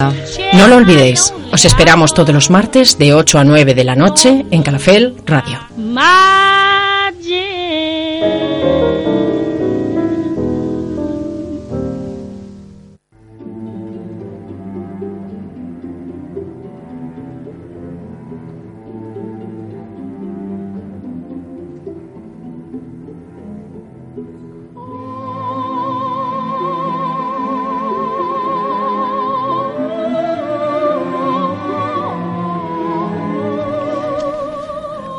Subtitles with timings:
[0.00, 4.46] No lo olvidéis, os esperamos todos los martes de 8 a 9 de la noche
[4.52, 5.58] en Calafel Radio.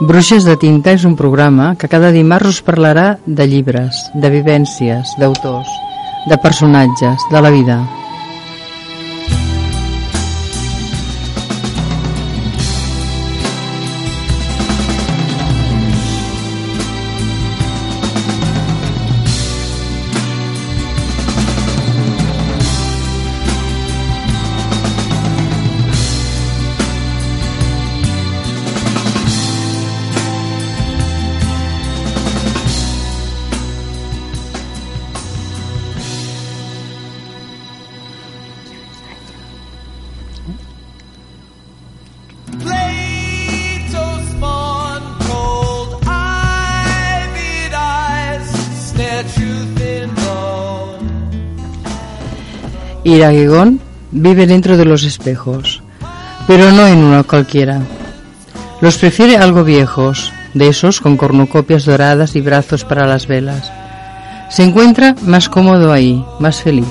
[0.10, 5.12] Bruixes de tinta és un programa que cada dimarts us parlarà de llibres, de vivències,
[5.22, 5.70] d'autors,
[6.26, 7.76] de personatges, de la vida.
[53.20, 53.82] Iraguegón
[54.12, 55.84] vive dentro de los espejos,
[56.48, 57.82] pero no en uno cualquiera.
[58.80, 63.74] Los prefiere algo viejos, de esos con cornucopias doradas y brazos para las velas.
[64.50, 66.88] Se encuentra más cómodo ahí, más feliz.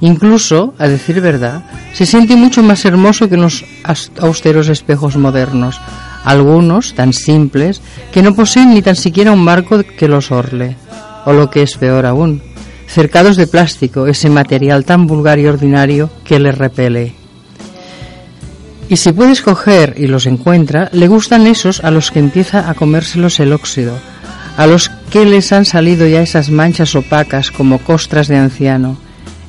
[0.00, 3.64] Incluso, a decir verdad, se siente mucho más hermoso que los
[4.18, 5.80] austeros espejos modernos,
[6.24, 7.80] algunos tan simples
[8.12, 10.76] que no poseen ni tan siquiera un marco que los orle,
[11.24, 12.42] o lo que es peor aún,
[12.86, 17.14] cercados de plástico, ese material tan vulgar y ordinario que le repele.
[18.88, 22.74] Y si puede escoger y los encuentra, le gustan esos a los que empieza a
[22.74, 23.98] comérselos el óxido,
[24.56, 28.98] a los que les han salido ya esas manchas opacas como costras de anciano,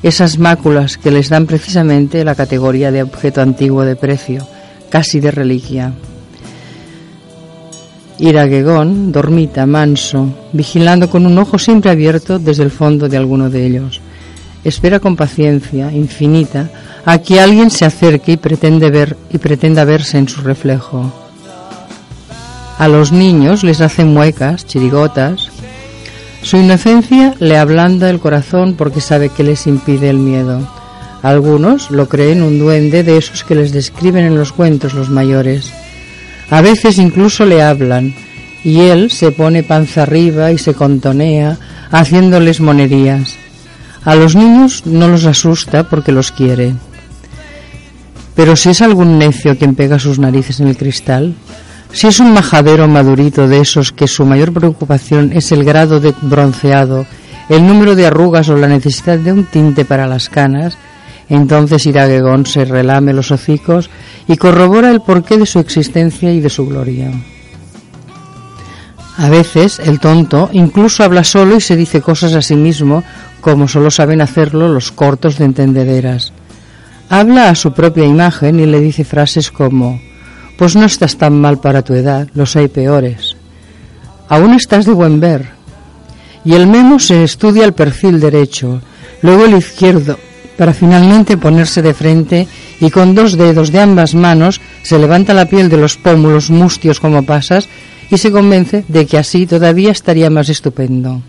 [0.02, 4.46] esas máculas que les dan precisamente la categoría de objeto antiguo de precio,
[4.90, 5.92] casi de reliquia.
[8.18, 13.66] Iraguegón dormita, manso, vigilando con un ojo siempre abierto desde el fondo de alguno de
[13.66, 14.00] ellos.
[14.64, 16.70] Espera con paciencia infinita
[17.04, 21.12] a que alguien se acerque y pretende ver y pretenda verse en su reflejo.
[22.78, 25.50] A los niños les hace muecas, chirigotas.
[26.42, 30.60] Su inocencia le ablanda el corazón porque sabe que les impide el miedo.
[31.22, 35.72] Algunos lo creen un duende de esos que les describen en los cuentos los mayores.
[36.50, 38.14] A veces incluso le hablan
[38.62, 41.58] y él se pone panza arriba y se contonea
[41.90, 43.36] haciéndoles monerías.
[44.04, 46.74] A los niños no los asusta porque los quiere.
[48.34, 51.34] Pero si es algún necio quien pega sus narices en el cristal,
[51.92, 56.14] si es un majadero madurito de esos que su mayor preocupación es el grado de
[56.22, 57.06] bronceado,
[57.48, 60.76] el número de arrugas o la necesidad de un tinte para las canas,
[61.28, 63.90] entonces Iraguegón se relame los hocicos
[64.28, 67.10] y corrobora el porqué de su existencia y de su gloria.
[69.18, 73.02] A veces el tonto incluso habla solo y se dice cosas a sí mismo,
[73.40, 76.32] como solo saben hacerlo los cortos de entendederas.
[77.08, 80.00] Habla a su propia imagen y le dice frases como
[80.58, 83.36] Pues no estás tan mal para tu edad, los hay peores.
[84.28, 85.50] Aún estás de buen ver.
[86.44, 88.80] Y el memo se estudia el perfil derecho,
[89.22, 90.18] luego el izquierdo,
[90.56, 92.48] para finalmente ponerse de frente
[92.80, 97.00] y con dos dedos de ambas manos se levanta la piel de los pómulos mustios
[97.00, 97.68] como pasas
[98.10, 101.20] y se convence de que así todavía estaría más estupendo.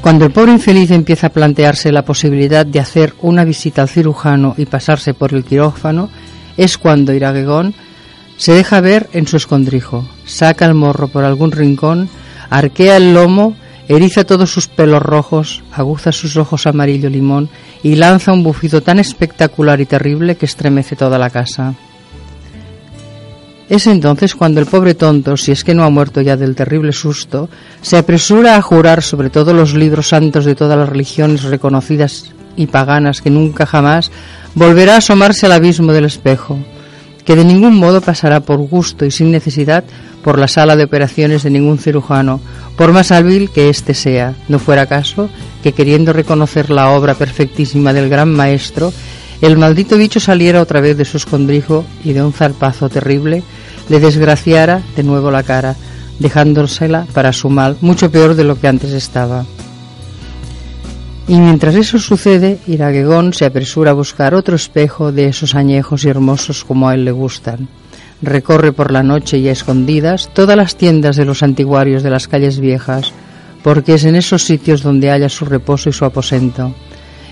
[0.00, 4.54] Cuando el pobre infeliz empieza a plantearse la posibilidad de hacer una visita al cirujano
[4.56, 6.08] y pasarse por el quirófano,
[6.56, 7.74] es cuando Iraguegón
[8.36, 12.08] se deja ver en su escondrijo, saca el morro por algún rincón,
[12.50, 13.56] arquea el lomo,
[13.88, 17.48] eriza todos sus pelos rojos, aguza sus ojos amarillo limón
[17.82, 21.74] y lanza un bufido tan espectacular y terrible que estremece toda la casa.
[23.68, 26.92] Es entonces cuando el pobre tonto, si es que no ha muerto ya del terrible
[26.92, 27.50] susto,
[27.82, 32.66] se apresura a jurar sobre todos los libros santos de todas las religiones reconocidas y
[32.66, 34.10] paganas que nunca jamás
[34.54, 36.58] volverá a asomarse al abismo del espejo,
[37.26, 39.84] que de ningún modo pasará por gusto y sin necesidad
[40.28, 42.38] por la sala de operaciones de ningún cirujano,
[42.76, 45.30] por más hábil que éste sea, no fuera caso
[45.62, 48.92] que queriendo reconocer la obra perfectísima del gran maestro,
[49.40, 53.42] el maldito bicho saliera otra vez de su escondrijo y de un zarpazo terrible
[53.88, 55.76] le desgraciara de nuevo la cara,
[56.18, 59.46] dejándosela para su mal mucho peor de lo que antes estaba.
[61.26, 66.10] Y mientras eso sucede, Iraguegón se apresura a buscar otro espejo de esos añejos y
[66.10, 67.66] hermosos como a él le gustan.
[68.20, 72.26] Recorre por la noche y a escondidas todas las tiendas de los antiguarios de las
[72.26, 73.12] calles viejas,
[73.62, 76.74] porque es en esos sitios donde halla su reposo y su aposento.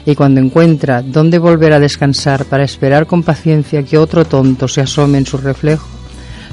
[0.04, 4.80] Y cuando encuentra dónde volver a descansar para esperar con paciencia que otro tonto se
[4.80, 5.88] asome en su reflejo,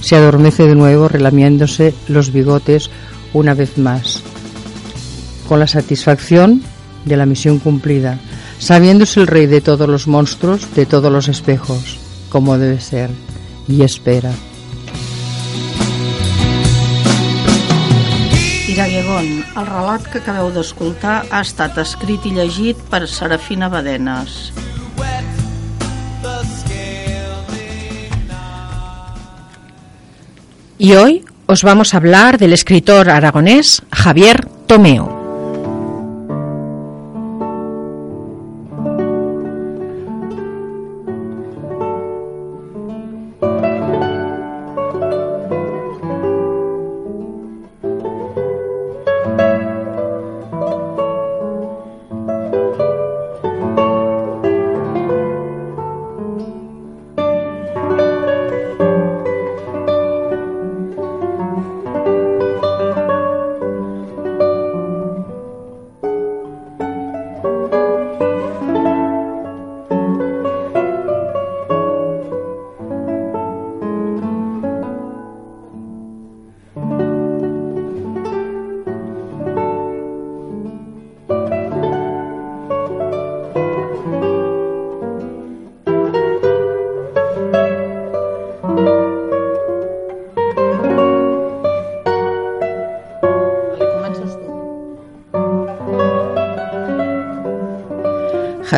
[0.02, 2.90] se adormece de nuevo relamiéndose los bigotes
[3.34, 4.24] una vez más.
[5.48, 6.64] Con la satisfacción
[7.06, 8.18] de la misión cumplida,
[8.58, 12.00] sabiéndose el rey de todos los monstruos, de todos los espejos,
[12.30, 13.12] como debe ser,
[13.68, 14.32] y espera.
[18.74, 24.52] Iraguegon, el relat que acabeu d'escoltar ha estat escrit i llegit per Serafina Badenes.
[30.80, 35.23] Y hoy os vamos a hablar del escritor aragonés Javier Tomeo.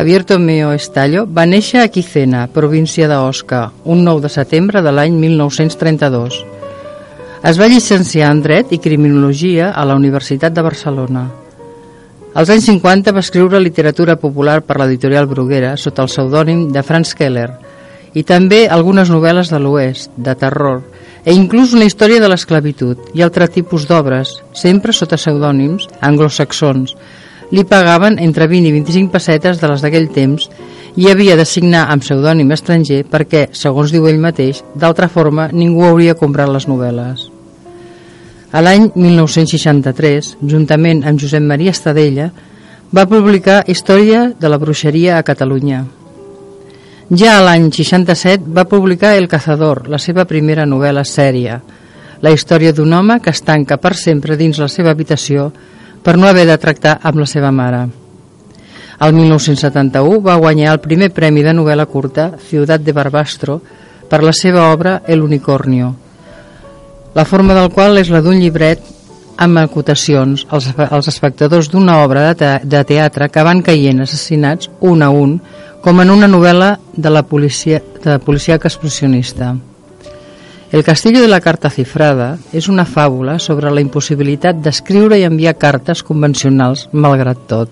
[0.06, 5.16] Javier Tomeo Estallo va néixer a Quicena, província d'Osca, un 9 de setembre de l'any
[5.18, 6.36] 1932.
[7.50, 11.24] Es va llicenciar en Dret i Criminologia a la Universitat de Barcelona.
[12.38, 17.16] Als anys 50 va escriure literatura popular per l'editorial Bruguera sota el pseudònim de Franz
[17.18, 17.50] Keller
[18.14, 20.84] i també algunes novel·les de l'Oest, de terror,
[21.26, 26.94] e inclús una història de l'esclavitud i altre tipus d'obres, sempre sota pseudònims anglosaxons,
[27.50, 30.48] li pagaven entre 20 i 25 pessetes de les d'aquell temps
[30.96, 35.84] i havia de signar amb pseudònim estranger perquè, segons diu ell mateix, d'altra forma ningú
[35.84, 37.26] hauria comprat les novel·les.
[38.56, 42.30] A l'any 1963, juntament amb Josep Maria Estadella,
[42.90, 45.84] va publicar Història de la bruixeria a Catalunya.
[47.10, 51.60] Ja a l'any 67 va publicar El cazador, la seva primera novel·la sèria,
[52.22, 55.50] la història d'un home que es tanca per sempre dins la seva habitació
[56.06, 57.80] per no haver de tractar amb la seva mare.
[59.02, 63.58] El 1971 va guanyar el primer premi de novel·la curta Ciutat de Barbastro
[64.06, 65.90] per la seva obra El unicornio,
[67.16, 68.86] la forma del qual és la d'un llibret
[69.36, 74.70] amb acotacions als, als espectadors d'una obra de, te de teatre que van caient assassinats
[74.80, 75.40] un a un
[75.82, 79.56] com en una novel·la de la policia, de policia expressionista.
[80.72, 85.54] El castillo de la carta cifrada és una fàbula sobre la impossibilitat d'escriure i enviar
[85.62, 87.70] cartes convencionals malgrat tot.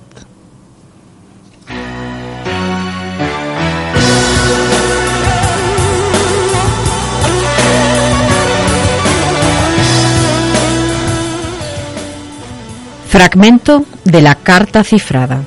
[13.11, 15.43] Fragmento de la carta cifrada.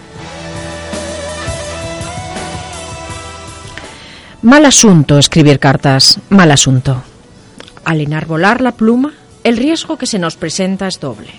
[4.42, 7.04] Mal asunto escribir cartas, mal asunto.
[7.88, 9.14] Al enarbolar la pluma,
[9.46, 11.30] el riesgo que se nos presenta es doble.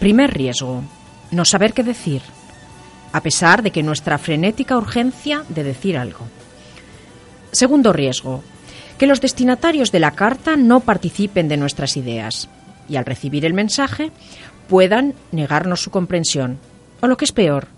[0.00, 0.82] Primer riesgo,
[1.30, 2.20] no saber qué decir,
[3.12, 6.26] a pesar de que nuestra frenética urgencia de decir algo.
[7.52, 8.42] Segundo riesgo,
[8.98, 12.48] que los destinatarios de la carta no participen de nuestras ideas
[12.88, 14.10] y al recibir el mensaje
[14.68, 16.58] puedan negarnos su comprensión,
[17.00, 17.68] o lo que es peor,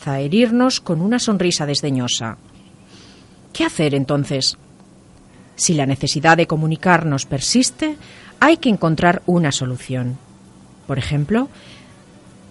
[0.00, 2.38] zaherirnos con una sonrisa desdeñosa.
[3.52, 4.56] ¿Qué hacer entonces?
[5.58, 7.96] Si la necesidad de comunicarnos persiste,
[8.38, 10.16] hay que encontrar una solución.
[10.86, 11.48] Por ejemplo,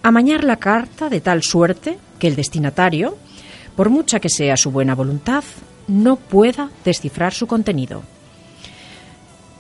[0.04, 3.18] amañar la carta de tal suerte que el destinatario,
[3.78, 5.46] por mucha que sea su buena voluntad,
[5.88, 8.04] no pueda descifrar su contenido.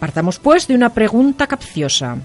[0.01, 2.17] Partamos pues de una pregunta capciosa.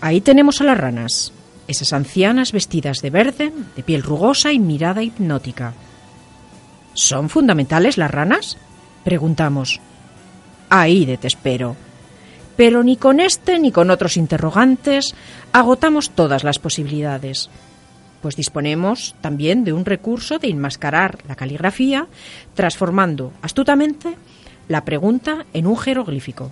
[0.00, 1.32] Ahí tenemos a las ranas,
[1.68, 5.72] esas ancianas vestidas de verde, de piel rugosa y mirada hipnótica.
[6.94, 8.58] ¿Son fundamentales las ranas?
[9.04, 9.80] Preguntamos.
[10.74, 11.76] Ahí de te espero.
[12.56, 15.14] Pero ni con este ni con otros interrogantes
[15.52, 17.50] agotamos todas las posibilidades.
[18.22, 22.06] pues disponemos también de un recurso de enmascarar la caligrafía,
[22.54, 24.16] transformando astutamente
[24.68, 26.50] la pregunta en un jeroglífico,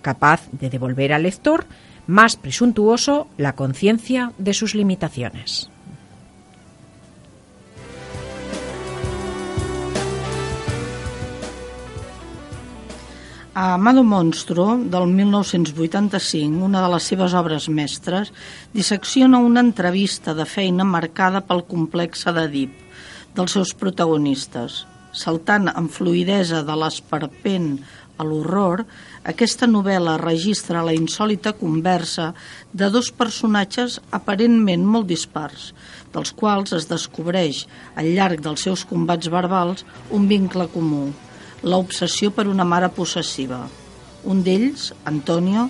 [0.00, 1.66] capaz de devolver al lector
[2.06, 5.68] más presuntuoso la conciencia de sus limitaciones.
[13.56, 18.32] A Amado Monstro, del 1985, una de les seves obres mestres,
[18.74, 22.72] dissecciona una entrevista de feina marcada pel complex d'Edip
[23.36, 24.80] dels seus protagonistes.
[25.14, 27.68] Saltant amb fluidesa de l'esperpent
[28.18, 28.82] a l'horror,
[29.22, 32.32] aquesta novel·la registra la insòlita conversa
[32.72, 35.70] de dos personatges aparentment molt dispars,
[36.10, 41.04] dels quals es descobreix, al llarg dels seus combats verbals, un vincle comú–
[41.64, 43.62] l'obsessió per una mare possessiva.
[44.28, 45.68] Un d'ells, Antonio,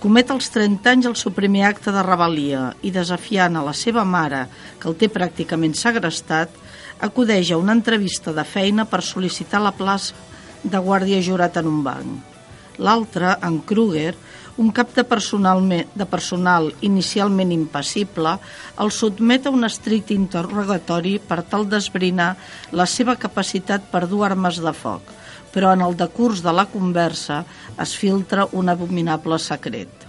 [0.00, 4.04] comet als 30 anys el seu primer acte de rebel·lia i desafiant a la seva
[4.04, 4.46] mare,
[4.80, 6.52] que el té pràcticament segrestat,
[7.00, 10.16] acudeix a una entrevista de feina per sol·licitar la plaça
[10.64, 12.32] de guàrdia jurat en un banc.
[12.80, 14.14] L'altre, en Kruger,
[14.56, 18.38] un cap de personal, de personal inicialment impassible
[18.80, 22.30] el sotmet a un estricte interrogatori per tal d'esbrinar
[22.72, 25.12] la seva capacitat per dur armes de foc,
[25.56, 27.38] però en el decurs de la conversa
[27.80, 30.04] es filtra un abominable secret.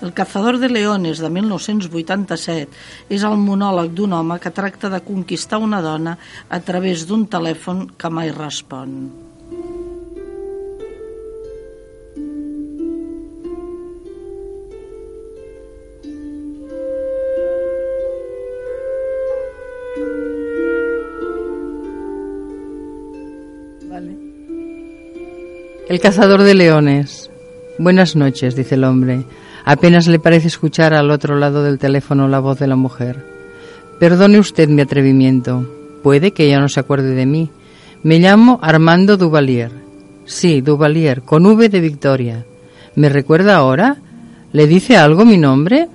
[0.00, 5.60] El cazador de leones de 1987 és el monòleg d'un home que tracta de conquistar
[5.60, 6.16] una dona
[6.48, 9.25] a través d'un telèfon que mai respon.
[25.88, 27.30] El cazador de leones.
[27.78, 29.22] Buenas noches, dice el hombre.
[29.64, 33.24] Apenas le parece escuchar al otro lado del teléfono la voz de la mujer.
[34.00, 35.64] Perdone usted mi atrevimiento.
[36.02, 37.50] Puede que ella no se acuerde de mí.
[38.02, 39.70] Me llamo Armando Duvalier.
[40.24, 42.44] Sí, Duvalier, con V de Victoria.
[42.96, 43.98] ¿Me recuerda ahora?
[44.52, 45.88] ¿Le dice algo mi nombre?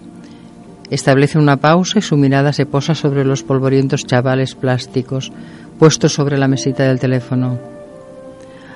[0.89, 5.33] Establece una pausa y su mirada se posa sobre los polvorientos chavales plásticos
[5.77, 7.80] puestos sobre la mesita del teléfono.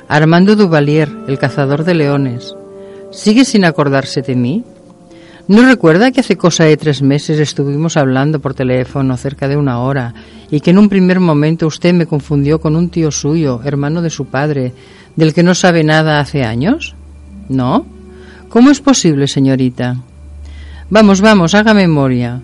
[0.07, 2.55] Armando Duvalier, el cazador de leones.
[3.11, 4.63] ¿Sigue sin acordarse de mí?
[5.47, 9.79] ¿No recuerda que hace cosa de tres meses estuvimos hablando por teléfono cerca de una
[9.79, 10.13] hora
[10.51, 14.09] y que en un primer momento usted me confundió con un tío suyo, hermano de
[14.09, 14.73] su padre,
[15.15, 16.95] del que no sabe nada hace años?
[17.49, 17.85] ¿No?
[18.49, 19.97] ¿Cómo es posible, señorita?
[20.89, 22.41] Vamos, vamos, haga memoria.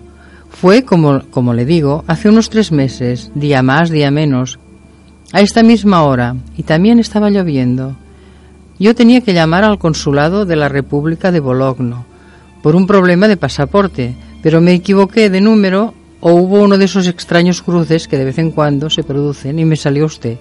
[0.50, 4.58] Fue, como, como le digo, hace unos tres meses, día más, día menos,
[5.32, 7.96] a esta misma hora, y también estaba lloviendo.
[8.78, 12.04] Yo tenía que llamar al consulado de la República de Bologna
[12.62, 17.06] por un problema de pasaporte, pero me equivoqué de número o hubo uno de esos
[17.06, 20.38] extraños cruces que de vez en cuando se producen y me salió usted.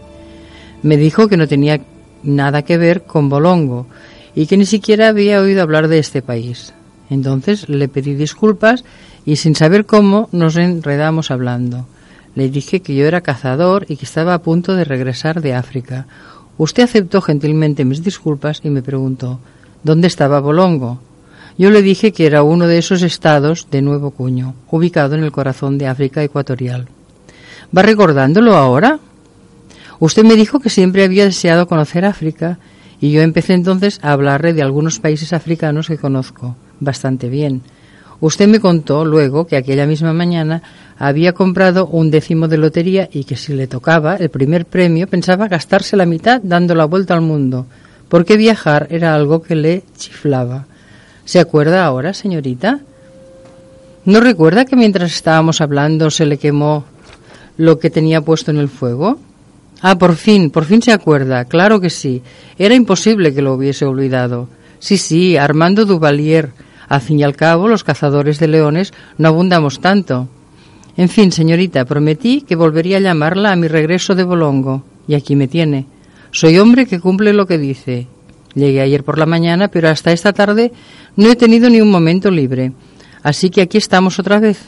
[0.84, 1.82] Me dijo que no tenía
[2.24, 3.88] nada que ver con Bolongo
[4.36, 6.74] y que ni siquiera había oído hablar de este país.
[7.10, 8.84] Entonces le pedí disculpas
[9.26, 11.86] y sin saber cómo nos enredamos hablando.
[12.36, 16.08] Le dije que yo era cazador y que estaba a punto de regresar de África.
[16.58, 19.40] Usted aceptó gentilmente mis disculpas y me preguntó
[19.84, 21.00] ¿dónde estaba Bolongo?
[21.58, 25.32] Yo le dije que era uno de esos estados de Nuevo Cuño, ubicado en el
[25.32, 26.88] corazón de África ecuatorial.
[27.76, 29.00] ¿Va recordándolo ahora?
[30.00, 32.58] Usted me dijo que siempre había deseado conocer África
[33.00, 37.62] y yo empecé entonces a hablarle de algunos países africanos que conozco bastante bien.
[38.20, 40.62] Usted me contó luego que aquella misma mañana
[41.02, 45.48] había comprado un décimo de lotería y que si le tocaba el primer premio pensaba
[45.48, 47.66] gastarse la mitad dando la vuelta al mundo,
[48.08, 50.68] porque viajar era algo que le chiflaba.
[51.26, 52.82] ¿Se acuerda ahora, señorita?
[54.06, 56.86] ¿No recuerda que mientras estábamos hablando se le quemó
[57.58, 59.18] lo que tenía puesto en el fuego?
[59.82, 61.46] Ah, por fin, por fin se acuerda.
[61.46, 62.22] Claro que sí.
[62.60, 64.50] Era imposible que lo hubiese olvidado.
[64.78, 66.52] Sí, sí, Armando Duvalier.
[66.88, 70.28] Al fin y al cabo, los cazadores de leones no abundamos tanto.
[71.02, 75.36] En fin, señorita, prometí que volvería a llamarla a mi regreso de Bolongo, y aquí
[75.36, 75.88] me tiene.
[76.30, 78.06] Soy hombre que cumple lo que dice.
[78.54, 80.72] Llegué ayer por la mañana, pero hasta esta tarde
[81.16, 82.74] no he tenido ni un momento libre.
[83.24, 84.60] Así que aquí estamos otra vez.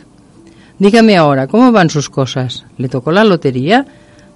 [0.79, 2.65] Dígame ahora, ¿cómo van sus cosas?
[2.79, 3.85] ¿Le tocó la lotería?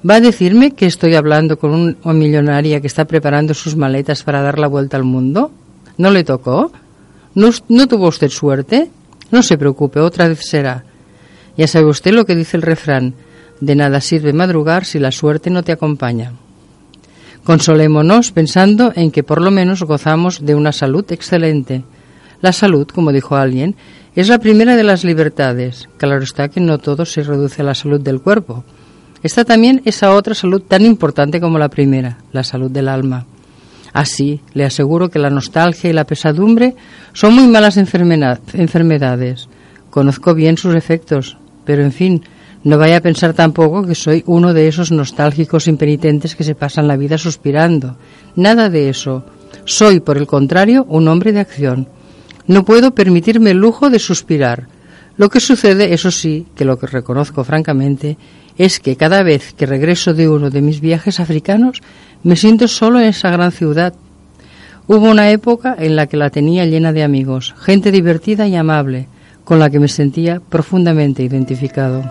[0.07, 4.43] ¿Va a decirme que estoy hablando con una millonaria que está preparando sus maletas para
[4.43, 5.49] dar la vuelta al mundo?
[5.97, 6.71] ¿No le tocó?
[7.33, 8.87] ¿No, ¿No tuvo usted suerte?
[9.31, 10.83] No se preocupe, otra vez será.
[11.57, 13.15] Ya sabe usted lo que dice el refrán,
[13.59, 16.33] de nada sirve madrugar si la suerte no te acompaña.
[17.43, 21.83] Consolémonos pensando en que por lo menos gozamos de una salud excelente.
[22.41, 23.75] La salud, como dijo alguien,
[24.15, 25.87] Es la primera de las libertades.
[25.97, 28.63] Claro está que no todo se reduce a la salud del cuerpo.
[29.21, 33.27] Está también esa otra salud tan importante como la primera, la salud del alma.
[33.93, 36.75] Así, le aseguro que la nostalgia y la pesadumbre
[37.13, 39.47] son muy malas enfermedades.
[39.91, 41.37] Conozco bien sus efectos,
[41.67, 42.23] pero en fin,
[42.63, 46.87] no vaya a pensar tampoco que soy uno de esos nostálgicos impenitentes que se pasan
[46.87, 47.97] la vida suspirando.
[48.37, 49.25] Nada de eso.
[49.65, 51.89] Soy, por el contrario, un hombre de acción.
[52.47, 54.69] No puedo permitirme el lujo de suspirar.
[55.17, 58.17] Lo que sucede, eso sí, que lo que reconozco francamente,
[58.57, 61.81] es que cada vez que regreso de uno de mis viajes africanos
[62.23, 63.93] me siento solo en esa gran ciudad.
[64.87, 69.09] Hubo una época en la que la tenía llena de amigos, gente divertida y amable,
[69.47, 72.03] con la que me sentía profundamente identificado.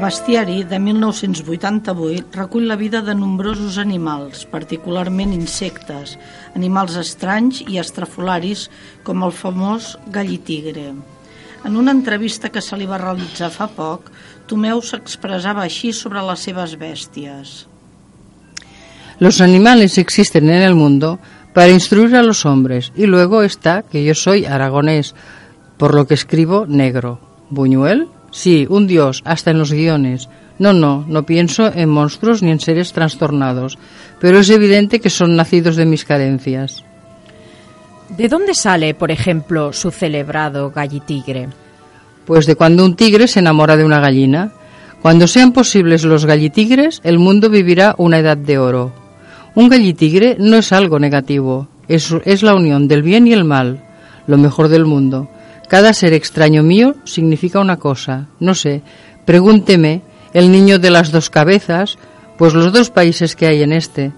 [0.00, 6.16] bestiari de 1988 recull la vida de nombrosos animals, particularment insectes,
[6.56, 8.64] animals estranys i estrafolaris
[9.04, 10.94] com el famós gallitigre.
[11.68, 14.08] En una entrevista que se li va realitzar fa poc,
[14.50, 17.50] Tomeu s'expressava així sobre les seves bèsties.
[19.20, 21.18] Los animales existen en el mundo
[21.54, 25.14] para instruir a los hombres y luego está que yo soy aragonés,
[25.76, 27.20] por lo que escribo negro.
[27.50, 30.28] Buñuel Sí, un dios, hasta en los guiones.
[30.58, 33.78] No, no, no pienso en monstruos ni en seres trastornados,
[34.20, 36.84] pero es evidente que son nacidos de mis carencias.
[38.10, 41.48] ¿De dónde sale, por ejemplo, su celebrado gallitigre?
[42.30, 44.52] Pues de cuando un tigre se enamora de una gallina.
[45.02, 48.92] Cuando sean posibles los gallitigres, el mundo vivirá una edad de oro.
[49.56, 53.82] Un gallitigre no es algo negativo, es, es la unión del bien y el mal,
[54.28, 55.28] lo mejor del mundo.
[55.68, 58.82] Cada ser extraño mío significa una cosa, no sé,
[59.24, 61.98] pregúnteme, el niño de las dos cabezas,
[62.38, 64.12] pues los dos países que hay en este,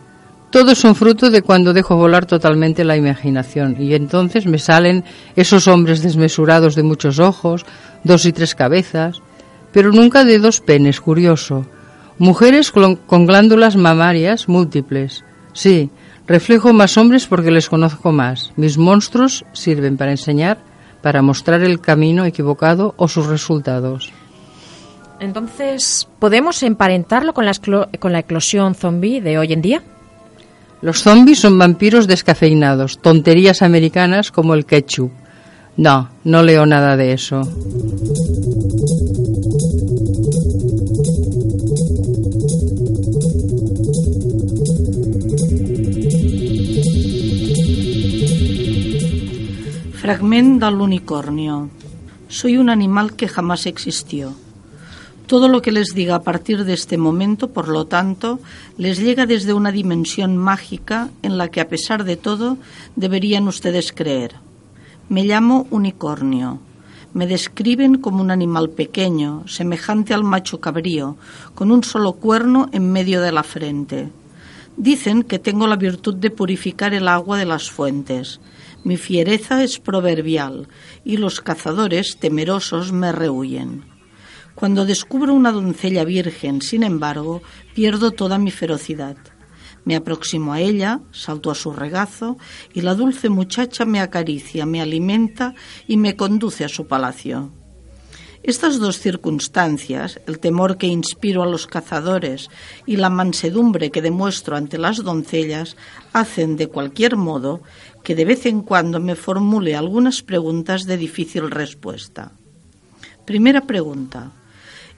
[0.52, 5.02] todos son fruto de cuando dejo volar totalmente la imaginación y entonces me salen
[5.35, 7.64] esos hombres desmesurados de muchos ojos,
[8.05, 9.23] dos y tres cabezas,
[9.73, 11.67] pero nunca de dos penes, curioso.
[12.19, 15.25] Mujeres con glándulas mamarias múltiples.
[15.53, 15.91] Sí,
[16.27, 18.53] reflejo más hombres porque les conozco más.
[18.57, 20.59] Mis monstruos sirven para enseñar
[21.03, 24.12] para mostrar el camino equivocado o sus resultados.
[25.21, 27.53] Entonces, ¿podemos emparentarlo con la,
[27.99, 29.83] con la eclosión zombie de hoy en día?
[30.81, 35.12] Los zombies son vampiros descafeinados, tonterías americanas como el ketchup.
[35.77, 37.43] No, no leo nada de eso.
[49.95, 51.71] Fragmento del unicornio.
[52.29, 54.35] Soy un animal que jamás existió.
[55.27, 58.41] Todo lo que les diga a partir de este momento, por lo tanto,
[58.77, 62.59] les llega desde una dimensión mágica en la que, a pesar de todo,
[62.95, 64.35] deberían ustedes creer.
[65.12, 66.59] Me llamo unicornio.
[67.12, 71.18] Me describen como un animal pequeño, semejante al macho cabrío,
[71.55, 74.09] con un solo cuerno en medio de la frente.
[74.79, 78.40] Dicen que tengo la virtud de purificar el agua de las fuentes
[78.85, 80.66] mi fiereza es proverbial
[81.05, 83.85] y los cazadores temerosos me rehuyen.
[84.57, 87.42] Cuando descubro una doncella virgen, sin embargo,
[87.75, 89.16] pierdo toda mi ferocidad.
[89.85, 92.37] Me aproximo a ella, salto a su regazo
[92.73, 95.55] y la dulce muchacha me acaricia, me alimenta
[95.88, 97.51] y me conduce a su palacio.
[98.45, 102.49] Estas dos circunstancias, el temor que inspiro a los cazadores
[102.87, 105.77] y la mansedumbre que demuestro ante las doncellas,
[106.12, 107.62] hacen de cualquier modo
[108.03, 112.33] que de vez en cuando me formule algunas preguntas de difícil respuesta.
[113.25, 114.33] Primera pregunta.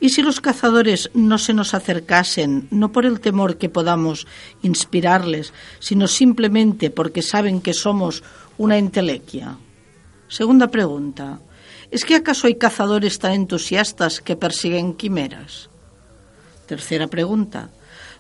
[0.05, 4.27] ¿Y si los cazadores no se nos acercasen, no por el temor que podamos
[4.61, 8.23] inspirarles, sino simplemente porque saben que somos
[8.59, 9.57] una entelequia?
[10.29, 11.41] Segunda pregunta.
[11.91, 15.71] ¿Es que acaso hay cazadores tan entusiastas que persiguen quimeras?
[16.67, 17.71] Tercera pregunta.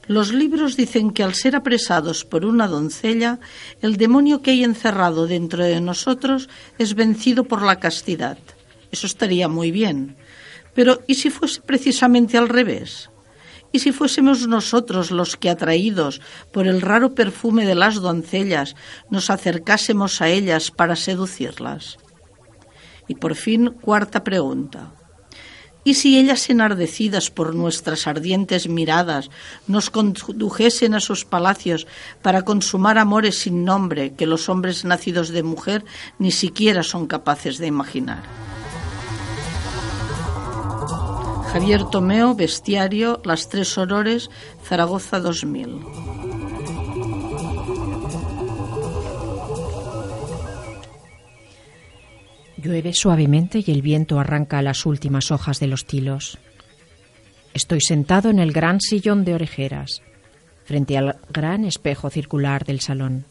[0.07, 3.40] Los libros dicen que al ser apresados por una doncella,
[3.83, 8.38] el demonio que hay encerrado dentro de nosotros es vencido por la castidad.
[8.90, 10.16] Eso estaría muy bien.
[10.74, 13.10] Pero ¿y si fuese precisamente al revés?
[13.74, 16.20] ¿Y si fuésemos nosotros los que, atraídos
[16.52, 18.76] por el raro perfume de las doncellas,
[19.10, 21.98] nos acercásemos a ellas para seducirlas?
[23.08, 24.92] Y por fin, cuarta pregunta.
[25.82, 29.28] ¿Y si ellas enardecidas por nuestras ardientes miradas
[29.66, 31.88] nos condujesen a sus palacios
[32.22, 35.84] para consumar amores sin nombre que los hombres nacidos de mujer
[36.20, 38.22] ni siquiera son capaces de imaginar?
[41.55, 44.29] Javier Tomeo, Bestiario, Las Tres Horores,
[44.64, 45.79] Zaragoza 2000.
[52.57, 56.38] Llueve suavemente y el viento arranca las últimas hojas de los tilos.
[57.53, 60.03] Estoy sentado en el gran sillón de orejeras,
[60.64, 63.27] frente al gran espejo circular del salón.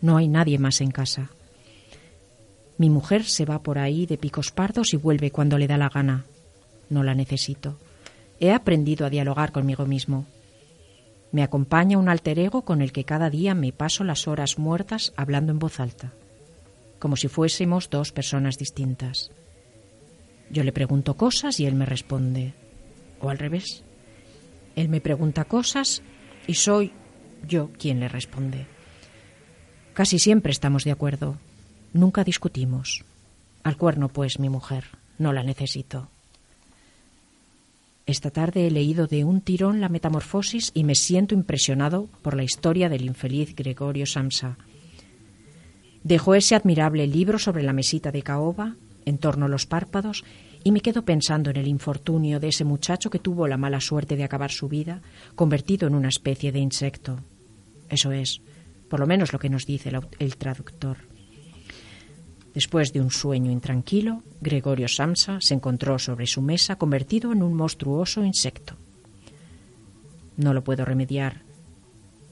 [0.00, 1.28] No hay nadie más en casa.
[2.78, 5.90] Mi mujer se va por ahí de picos pardos y vuelve cuando le da la
[5.90, 6.24] gana.
[6.88, 7.78] No la necesito.
[8.40, 10.26] He aprendido a dialogar conmigo mismo.
[11.32, 15.12] Me acompaña un alter ego con el que cada día me paso las horas muertas
[15.16, 16.12] hablando en voz alta,
[16.98, 19.30] como si fuésemos dos personas distintas.
[20.50, 22.54] Yo le pregunto cosas y él me responde,
[23.20, 23.82] o al revés.
[24.76, 26.02] Él me pregunta cosas
[26.46, 26.92] y soy
[27.46, 28.66] yo quien le responde.
[29.94, 31.38] Casi siempre estamos de acuerdo,
[31.92, 33.04] nunca discutimos.
[33.64, 34.84] Al cuerno, pues, mi mujer,
[35.18, 36.08] no la necesito.
[38.06, 42.44] Esta tarde he leído de un tirón la Metamorfosis y me siento impresionado por la
[42.44, 44.58] historia del infeliz Gregorio Samsa.
[46.04, 50.22] Dejó ese admirable libro sobre la mesita de caoba, en torno a los párpados,
[50.62, 54.14] y me quedo pensando en el infortunio de ese muchacho que tuvo la mala suerte
[54.14, 55.02] de acabar su vida
[55.34, 57.18] convertido en una especie de insecto.
[57.88, 58.40] Eso es,
[58.88, 60.98] por lo menos lo que nos dice el, el traductor.
[62.56, 67.52] Después de un sueño intranquilo, Gregorio Samsa se encontró sobre su mesa convertido en un
[67.52, 68.76] monstruoso insecto.
[70.38, 71.42] No lo puedo remediar.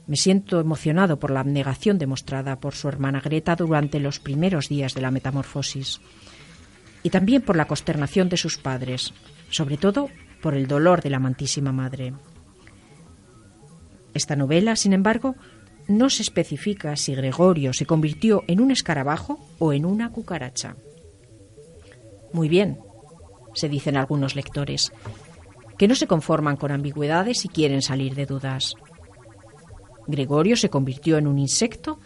[0.07, 4.95] Me siento emocionado por la abnegación demostrada por su hermana Greta durante los primeros días
[4.95, 6.01] de la metamorfosis
[7.03, 9.13] y también por la consternación de sus padres,
[9.51, 10.09] sobre todo
[10.41, 12.15] por el dolor de la amantísima madre.
[14.15, 15.37] Esta novela, sin embargo,
[15.89, 20.77] no se especifica si Gregorio se convirtió en un escarabajo o en una cucaracha.
[22.33, 22.79] Muy bien,
[23.55, 24.93] se dicen algunos lectores,
[25.79, 28.75] que no se conforman con ambigüedades y quieren salir de dudas.
[30.07, 31.99] Gregorio se convirtió en un insecto,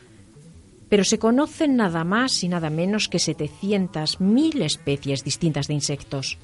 [0.88, 6.38] pero se conocen nada más y nada menos que 700.000 especies distintas de insectos.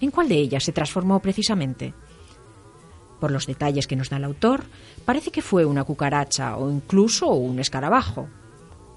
[0.00, 1.94] ¿En cuál de ellas se transformó precisamente?
[3.20, 4.64] Por los detalles que nos da el autor,
[5.04, 8.28] parece que fue una cucaracha o incluso un escarabajo,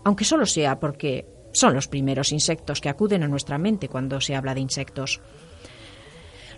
[0.03, 4.36] aunque solo sea porque son los primeros insectos que acuden a nuestra mente cuando se
[4.36, 5.21] habla de insectos.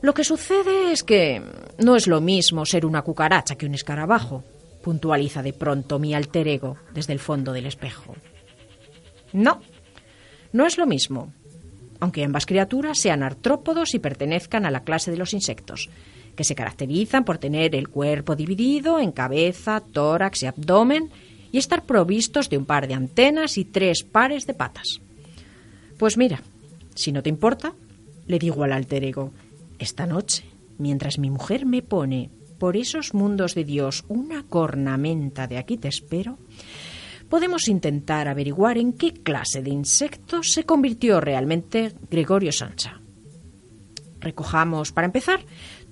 [0.02, 1.42] Lo que sucede es que
[1.78, 4.44] no es lo mismo ser una cucaracha que un escarabajo,
[4.82, 8.16] puntualiza de pronto mi alter ego desde el fondo del espejo.
[9.32, 9.62] No,
[10.52, 11.32] no es lo mismo,
[12.00, 15.90] aunque ambas criaturas sean artrópodos y pertenezcan a la clase de los insectos,
[16.36, 21.10] que se caracterizan por tener el cuerpo dividido en cabeza, tórax y abdomen
[21.52, 25.02] y estar provistos de un par de antenas y tres pares de patas.
[25.98, 26.42] Pues mira,
[26.96, 27.74] si no te importa,
[28.28, 29.32] le digo al alter ego,
[29.80, 30.46] esta noche,
[30.78, 35.88] mientras mi mujer me pone por esos mundos de Dios una cornamenta de aquí te
[35.88, 36.38] espero,
[37.30, 43.00] podemos intentar averiguar en qué clase de insectos se convirtió realmente Gregorio Sancha.
[44.20, 45.40] Recojamos, para empezar,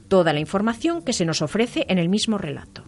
[0.09, 2.83] toda la información que se nos ofrece en el mismo relato.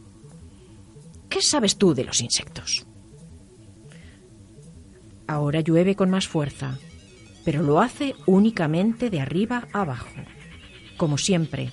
[1.29, 2.86] ¿Qué sabes tú de los insectos?
[5.27, 6.77] Ahora llueve con más fuerza,
[7.45, 10.10] pero lo hace únicamente de arriba abajo,
[10.97, 11.71] como siempre,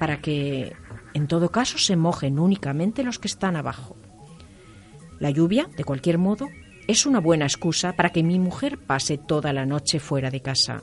[0.00, 0.72] para que,
[1.14, 3.96] en todo caso, se mojen únicamente los que están abajo.
[5.20, 6.48] La lluvia, de cualquier modo,
[6.88, 10.82] es una buena excusa para que mi mujer pase toda la noche fuera de casa.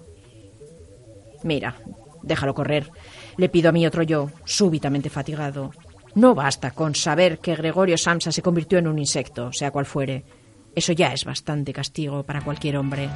[1.44, 1.76] Mira,
[2.24, 2.90] déjalo correr.
[3.38, 5.72] Le pido a mi otro yo, súbitamente fatigado.
[6.16, 10.24] No basta con saber que Gregorio Samsa se convirtió en un insecto, sea cual fuere.
[10.76, 13.10] Eso ya es bastante castigo para cualquier hombre.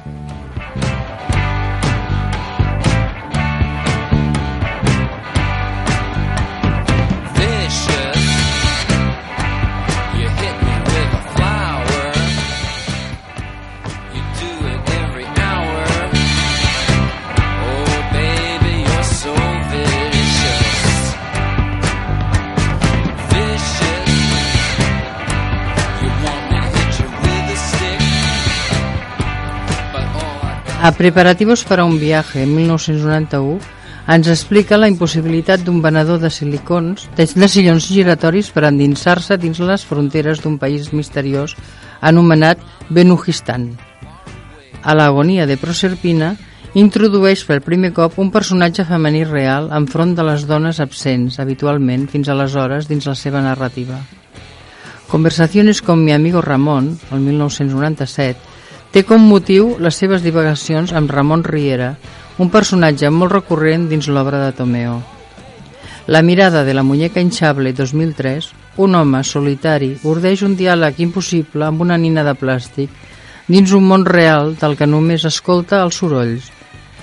[30.88, 33.58] A Preparativos per a un viaje, en 1991,
[34.08, 39.84] ens explica la impossibilitat d'un venedor de silicons, de sillons giratoris per endinsar-se dins les
[39.84, 41.58] fronteres d'un país misteriós
[42.00, 43.74] anomenat Benujistan.
[44.80, 46.38] A l'agonia de Proserpina,
[46.72, 52.32] introdueix per primer cop un personatge femení real enfront de les dones absents habitualment fins
[52.32, 54.00] aleshores dins la seva narrativa.
[55.12, 58.56] Conversaciones con mi amigo Ramon, el 1997,
[58.92, 61.92] Té com motiu les seves divagacions amb Ramon Riera,
[62.40, 64.96] un personatge molt recurrent dins l'obra de Tomeo.
[66.08, 68.48] La mirada de la muñeca hinchable 2003,
[68.78, 72.88] un home solitari urdeix un diàleg impossible amb una nina de plàstic
[73.48, 76.48] dins un món real del que només escolta els sorolls.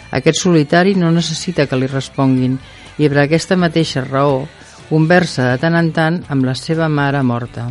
[0.10, 2.58] Aquest solitari no necessita que li responguin
[2.98, 4.45] i per aquesta mateixa raó
[4.89, 7.69] conversa de tant en tant amb la seva mare morta.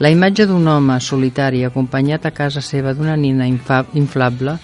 [0.00, 4.56] La imatge d'un home solitari acompanyat a casa seva d'una nina inflable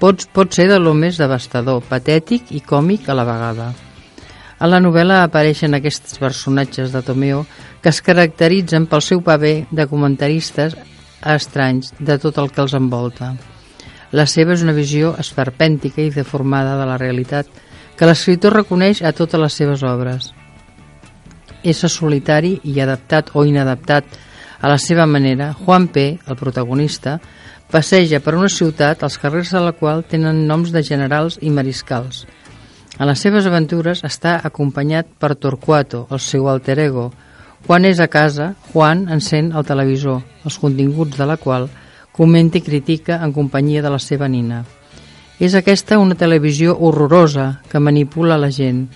[0.00, 3.72] pot, pot ser de lo més devastador, patètic i còmic a la vegada.
[4.58, 7.44] A la novel·la apareixen aquests personatges de Tomeo
[7.82, 10.76] que es caracteritzen pel seu paper de comentaristes
[11.24, 13.34] estranys de tot el que els envolta.
[14.14, 17.48] La seva és una visió esperpèntica i deformada de la realitat
[17.98, 20.30] que l'escriptor reconeix a totes les seves obres.
[21.64, 24.06] Ésser solitari i adaptat o inadaptat
[24.64, 27.18] a la seva manera, Juan P., el protagonista,
[27.68, 32.22] passeja per una ciutat els carrers de la qual tenen noms de generals i mariscals.
[32.96, 37.10] A les seves aventures està acompanyat per Torquato, el seu alter ego.
[37.66, 41.68] Quan és a casa, Juan encén el televisor, els continguts de la qual
[42.16, 44.62] comenta i critica en companyia de la seva nina.
[45.44, 48.86] És aquesta una televisió horrorosa que manipula la gent.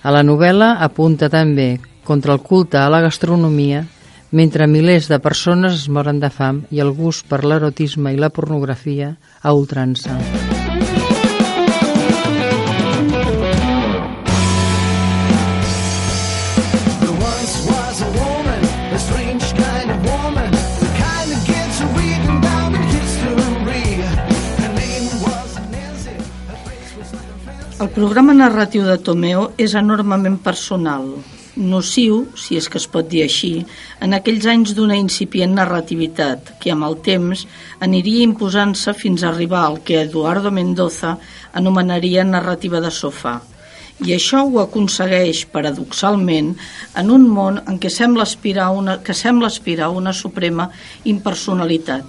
[0.00, 1.74] A la novel·la apunta també
[2.08, 3.84] contra el culte a la gastronomia
[4.34, 8.32] mentre milers de persones es moren de fam i el gust per l'erotisme i la
[8.34, 10.16] pornografia a ultrança.
[27.84, 31.06] El programa narratiu de Tomeo és enormement personal,
[31.56, 33.64] nociu, si és que es pot dir així,
[34.02, 37.46] en aquells anys d'una incipient narrativitat que amb el temps
[37.84, 41.16] aniria imposant-se fins a arribar al que Eduardo Mendoza
[41.52, 43.40] anomenaria narrativa de sofà.
[44.02, 46.54] I això ho aconsegueix, paradoxalment,
[46.98, 50.66] en un món en què sembla aspirar una, que sembla aspirar una suprema
[51.06, 52.04] impersonalitat,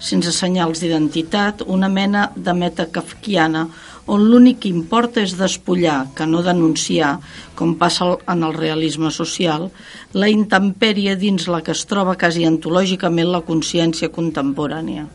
[0.00, 3.66] sense senyals d'identitat, una mena de meta kafkiana
[4.10, 7.18] on l'únic que importa és despullar, que no denunciar,
[7.54, 9.68] com passa en el realisme social,
[10.12, 15.06] la intempèrie dins la que es troba quasi antològicament la consciència contemporània.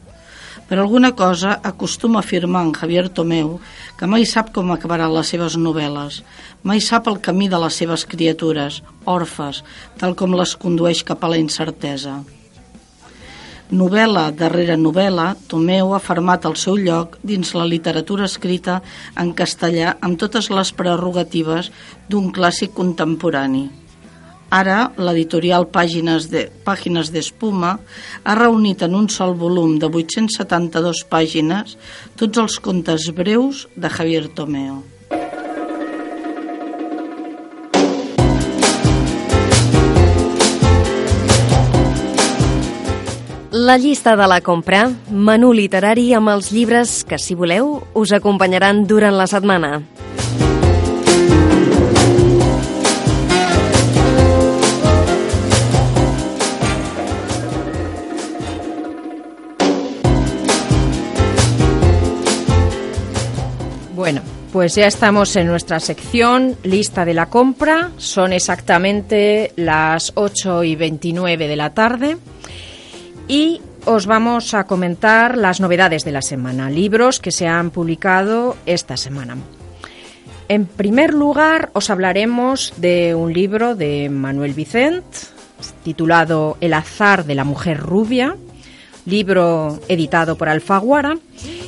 [0.65, 3.59] Per alguna cosa acostuma a afirmar en Javier Tomeu
[3.99, 6.23] que mai sap com acabaran les seves novel·les,
[6.63, 9.61] mai sap el camí de les seves criatures, orfes,
[9.99, 12.23] tal com les condueix cap a la incertesa.
[13.73, 18.75] Novel·la darrere novel·la, Tomeu ha format el seu lloc dins la literatura escrita
[19.17, 21.71] en castellà amb totes les prerrogatives
[22.07, 23.63] d'un clàssic contemporani.
[24.53, 27.79] Ara, l'editorial Pàgines de, Pàgines d'Espuma
[28.23, 31.73] ha reunit en un sol volum de 872 pàgines
[32.15, 34.83] tots els contes breus de Javier Tomeo.
[43.57, 48.81] La llista de la compra, menú literari amb els llibres que, si voleu, us acompanyaran
[48.83, 49.79] durant la setmana.
[63.95, 64.19] Bueno,
[64.51, 67.91] pues ya estamos en nuestra sección lista de la compra.
[67.95, 72.17] Son exactamente las 8 y 29 de la tarde
[73.27, 78.57] y os vamos a comentar las novedades de la semana, libros que se han publicado
[78.65, 79.37] esta semana.
[80.47, 85.05] En primer lugar, os hablaremos de un libro de Manuel Vicent,
[85.83, 88.35] titulado El azar de la mujer rubia,
[89.05, 91.17] libro editado por Alfaguara,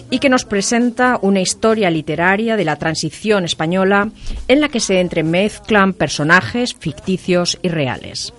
[0.09, 4.09] y que nos presenta una historia literaria de la transición española
[4.47, 8.33] en la que se entremezclan personajes ficticios y reales.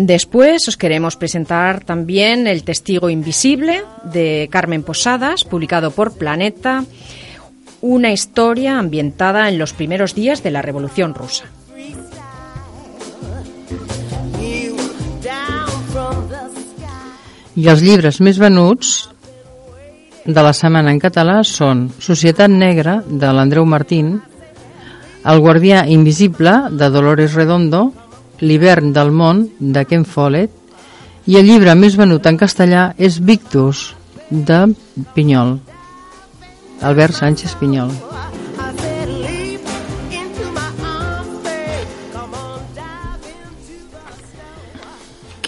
[0.00, 6.86] Después os queremos presentar también El Testigo Invisible de Carmen Posadas, publicado por Planeta,
[7.82, 11.44] una historia ambientada en los primeros días de la Revolución Rusa.
[17.60, 19.10] I els llibres més venuts
[20.24, 24.22] de la setmana en català són Societat Negra, de l'Andreu Martín,
[25.28, 27.90] El guardià invisible, de Dolores Redondo,
[28.40, 30.52] L'hivern del món, de Ken Follett,
[31.28, 33.90] i el llibre més venut en castellà és Victus,
[34.30, 34.62] de
[35.14, 35.58] Pinyol,
[36.80, 37.90] Albert Sánchez Pinyol.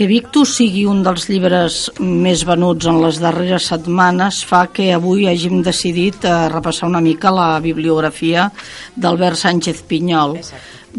[0.03, 5.29] Que Victus sigui un dels llibres més venuts en les darreres setmanes fa que avui
[5.31, 8.51] hàgim decidit eh, repassar una mica la bibliografia
[8.97, 10.35] d'Albert Sánchez Pinyol.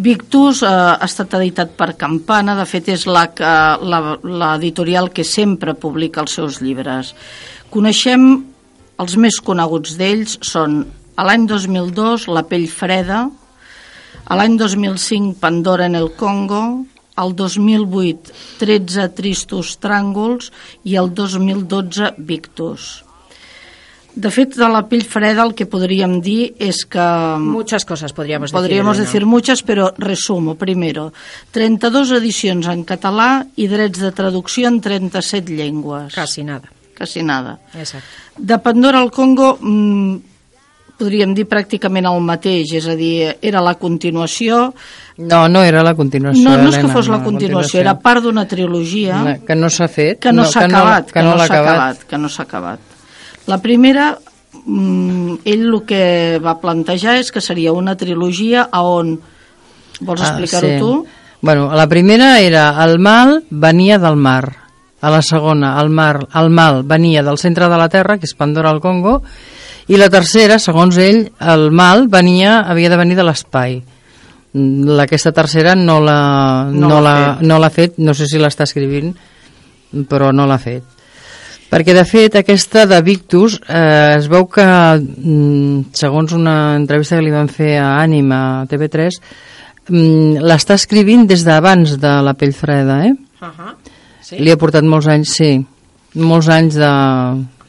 [0.05, 6.39] Victus eh, ha estat editat per Campana, de fet és l'editorial que sempre publica els
[6.39, 7.11] seus llibres.
[7.75, 8.23] Coneixem
[9.03, 10.79] els més coneguts d'ells són
[11.19, 13.27] a l'any 2002 La pell freda,
[14.23, 20.51] a l'any 2005 Pandora en el Congo, el 2008 13 tristos tràngols
[20.83, 23.03] i el 2012 Victus.
[24.13, 27.05] De fet, de la pell freda el que podríem dir és que...
[27.41, 28.61] Muchas cosas podríamos decir.
[28.61, 29.09] Podríamos Elena.
[29.09, 30.53] decir muchas, pero resumo.
[30.53, 31.11] Primero,
[31.49, 36.13] 32 edicions en català i drets de traducció en 37 llengües.
[36.13, 36.69] Casi nada.
[36.95, 37.57] Quasi nada.
[37.73, 38.07] Exacto.
[38.37, 40.32] De Pandora al Congo mm,
[41.03, 44.69] podríem dir pràcticament el mateix, és a dir, era la continuació...
[45.19, 46.41] No, no era la continuació.
[46.47, 49.55] No, no és que Helena, fos la no, continuació, era part d'una trilogia No, que
[49.59, 50.17] no s'ha fet.
[50.23, 52.05] que no, s'ha acabat, que no, l'ha l'ha acabat.
[52.09, 52.79] que no s'ha acabat.
[53.51, 54.07] La primera,
[54.65, 59.19] mm, ell el que va plantejar és que seria una trilogia a on...
[60.01, 60.79] Vols explicar-ho Ah, sí.
[60.79, 61.05] tu?
[61.43, 64.63] Bueno, la primera era el mal venia del mar.
[65.03, 68.33] A la segona, el, mar, el mal venia del centre de la Terra, que és
[68.39, 69.17] Pandora al Congo,
[69.87, 73.81] i la tercera, segons ell, el mal venia, havia de venir de l'espai.
[74.53, 77.47] Mm, la- Aquesta tercera no l'ha No no l'ha fet.
[77.47, 79.15] no l'ha fet, no sé si l'està escrivint,
[80.07, 80.83] però no l'ha fet.
[81.73, 87.23] Perquè, de fet, aquesta de Victus eh, es veu que, mm, segons una entrevista que
[87.25, 89.17] li van fer a Ànima, a TV3,
[89.89, 93.15] mm, l'està escrivint des d'abans de La pell freda, eh?
[93.41, 93.73] Ajá.
[94.21, 94.37] Sí.
[94.37, 95.65] Li ha portat molts anys, sí,
[96.15, 96.91] molts anys de,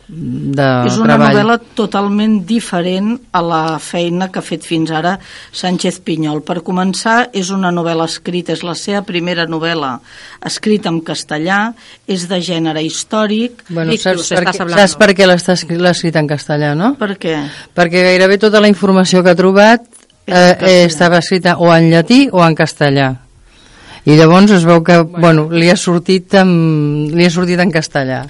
[0.09, 1.33] de és una treball.
[1.33, 5.15] novel·la totalment diferent a la feina que ha fet fins ara
[5.53, 6.43] Sánchez Pinyol.
[6.45, 9.95] Per començar, és una novel·la escrita, és la seva primera novel·la
[10.45, 11.73] escrita en castellà,
[12.07, 13.65] és de gènere històric.
[13.69, 16.95] Bueno, Victus, saps, per què, saps per què l'està escrit, l'ha escrit en castellà, no?
[17.01, 17.39] Per què?
[17.75, 19.89] Perquè gairebé tota la informació que ha trobat
[20.27, 23.15] eh, eh, estava escrita o en llatí o en castellà.
[24.05, 26.51] I llavors es veu que, bueno, li ha sortit en,
[27.17, 28.27] li ha sortit en castellà.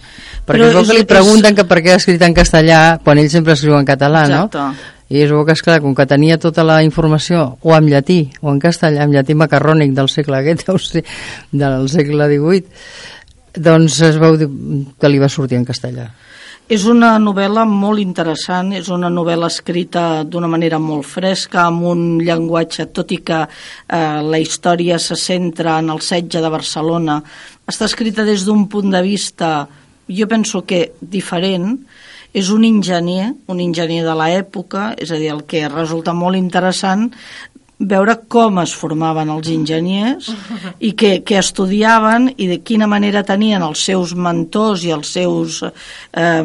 [0.47, 3.31] Perquè és- que li és- pregunten que per què ha escrit en castellà quan ell
[3.31, 4.59] sempre escriu en català, Exacte.
[4.59, 4.75] no?
[5.09, 8.51] I es veu que, esclar, com que tenia tota la informació o en llatí o
[8.51, 11.05] en castellà, en llatí macarrònic del segle aquest, o sigui,
[11.53, 12.65] del segle XVIII,
[13.55, 14.39] doncs es veu
[14.99, 16.09] que li va sortir en castellà.
[16.67, 22.05] És una novel·la molt interessant, és una novel·la escrita d'una manera molt fresca, amb un
[22.25, 27.19] llenguatge, tot i que eh, la història se centra en el setge de Barcelona,
[27.69, 29.69] està escrita des d'un punt de vista,
[30.09, 31.79] jo penso que diferent,
[32.35, 37.11] és un enginyer, un enginyer de l'època, és a dir, el que resulta molt interessant
[37.79, 40.29] veure com es formaven els enginyers
[40.79, 45.61] i què, què estudiaven i de quina manera tenien els seus mentors i els seus
[45.65, 46.45] eh,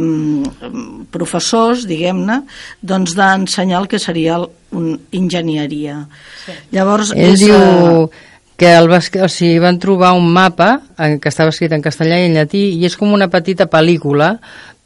[1.13, 2.41] professors, diguem-ne,
[2.81, 4.39] doncs d'ensenyar el que seria
[4.75, 6.01] un enginyeria.
[6.45, 6.57] Sí.
[6.73, 8.25] Llavors, Ell és, diu eh,
[8.59, 12.17] que el va, o sigui, van trobar un mapa en, que estava escrit en castellà
[12.19, 14.33] i en llatí i és com una petita pel·lícula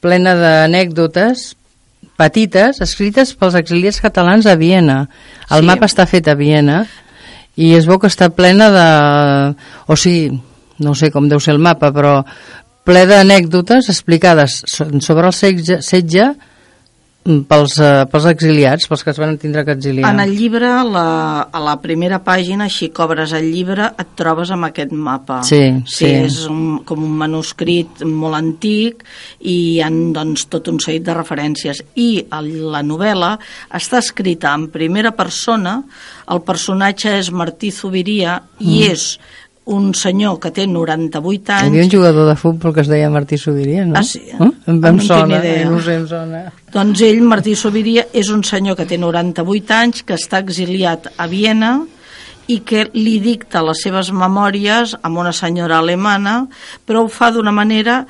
[0.03, 1.55] plena d'anècdotes
[2.19, 5.07] petites escrites pels exiliats catalans a Viena.
[5.49, 5.65] El Sí.
[5.65, 6.83] mapa està fet a Viena
[7.57, 9.55] i es veu que està plena de...
[9.87, 10.39] O sigui,
[10.79, 12.19] no sé com deu ser el mapa, però
[12.83, 16.31] ple d'anècdotes explicades so- sobre el setge, setge
[17.23, 20.11] pels, eh, pels exiliats, pels que es van tindre que exiliar.
[20.11, 24.51] En el llibre, la, a la primera pàgina, així que obres el llibre, et trobes
[24.51, 25.41] amb aquest mapa.
[25.47, 25.95] Sí, sí.
[25.95, 26.11] sí.
[26.25, 29.05] És un, com un manuscrit molt antic
[29.39, 31.83] i hi ha doncs, tot un seguit de referències.
[31.95, 33.37] I el, la novel·la
[33.79, 35.79] està escrita en primera persona,
[36.33, 38.91] el personatge és Martí Zubiria i Mm.
[38.91, 39.19] és
[39.65, 43.09] un senyor que té 98 Hi anys havia un jugador de futbol que es deia
[43.09, 43.95] Martí Subiria, no?
[43.99, 44.19] Ah, sí?
[44.27, 44.35] Eh?
[44.39, 45.63] Em, No em en tinc sona, eh?
[45.69, 46.43] no sé, em sona.
[46.73, 51.27] Doncs ell, Martí Sobiria, és un senyor que té 98 anys, que està exiliat a
[51.31, 51.77] Viena
[52.51, 56.41] i que li dicta les seves memòries amb una senyora alemana,
[56.85, 58.01] però ho fa d'una manera,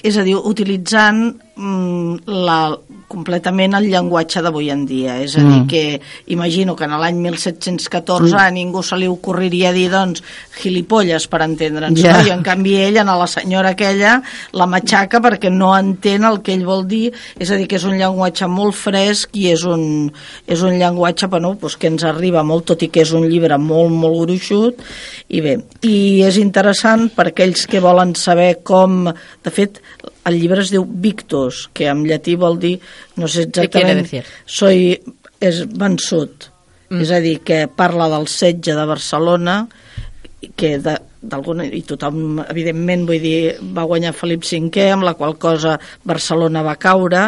[0.00, 2.60] és a dir, utilitzant mm, la,
[3.08, 5.18] completament el llenguatge d'avui en dia.
[5.22, 5.66] És a dir, Mm.
[5.66, 10.22] que imagino que en l'any 1714 a ningú se li ocorriria dir, doncs,
[10.60, 12.00] gilipolles, per entendre'ns.
[12.00, 12.18] Ja.
[12.18, 12.26] No?
[12.26, 16.52] I en canvi ell, a la senyora aquella, la matxaca perquè no entén el que
[16.52, 17.12] ell vol dir.
[17.38, 20.12] És a dir, que és un llenguatge molt fresc i és un,
[20.46, 23.56] és un llenguatge bueno, doncs, que ens arriba molt, tot i que és un llibre
[23.58, 24.84] molt, molt gruixut.
[25.28, 29.06] I bé, i és interessant per aquells que volen saber com...
[29.42, 29.80] De fet,
[30.28, 32.76] el llibre es diu Victus, que en llatí vol dir,
[33.16, 34.06] no sé exactament...
[34.44, 34.94] Soy,
[35.40, 36.50] és vençut.
[36.88, 37.02] Mm.
[37.04, 39.60] És a dir, que parla del setge de Barcelona,
[40.56, 45.34] que de, d'alguna i tothom, evidentment, vull dir, va guanyar Felip V, amb la qual
[45.38, 45.74] cosa
[46.06, 47.24] Barcelona va caure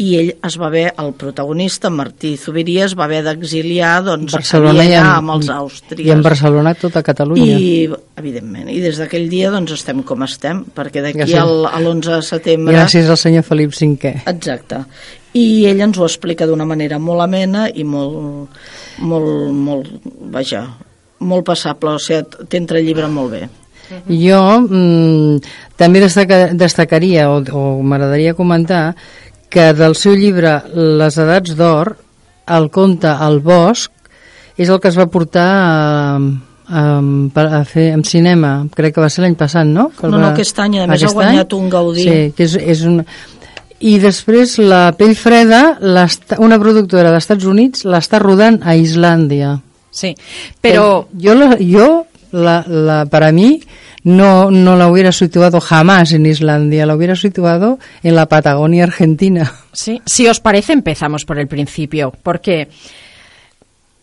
[0.00, 4.86] i ell es va haver, el protagonista, Martí Zubiria, es va haver d'exiliar doncs, Barcelona
[4.88, 6.06] i en, amb els àustries.
[6.06, 7.58] I en Barcelona tota Catalunya.
[7.60, 7.68] I,
[8.16, 12.22] evidentment, i des d'aquell dia doncs estem com estem, perquè d'aquí al, a l'11 de
[12.24, 12.76] setembre...
[12.78, 14.16] Gràcies al senyor Felip V.
[14.32, 14.82] Exacte.
[15.36, 18.56] I ell ens ho explica d'una manera molt amena i molt,
[19.04, 19.90] molt, molt,
[20.32, 20.64] vaja,
[21.20, 23.44] molt passable, o sigui, t'entra el llibre molt bé.
[24.10, 25.38] Jo mm,
[25.78, 28.96] també destaca, destacaria o, o m'agradaria comentar
[29.48, 31.92] que del seu llibre Les edats d'or
[32.50, 33.92] el conte El bosc
[34.56, 36.18] és el que es va portar a,
[36.68, 36.84] a,
[37.44, 39.90] a fer en cinema, crec que va ser l'any passat, no?
[39.98, 41.58] Que no, no, aquest any, a més ha guanyat any?
[41.60, 42.06] un Gaudí.
[42.06, 43.02] Sí, que és, és un...
[43.76, 45.76] I després la Pell Freda,
[46.40, 49.58] una productora d'Estats Units, l'està rodant a Islàndia.
[49.96, 50.14] Sí,
[50.60, 51.08] pero...
[51.14, 53.62] yo, yo la, la, para mí,
[54.04, 59.54] no, no la hubiera situado jamás en Islandia, la hubiera situado en la Patagonia Argentina.
[59.72, 62.68] Sí, si os parece, empezamos por el principio, porque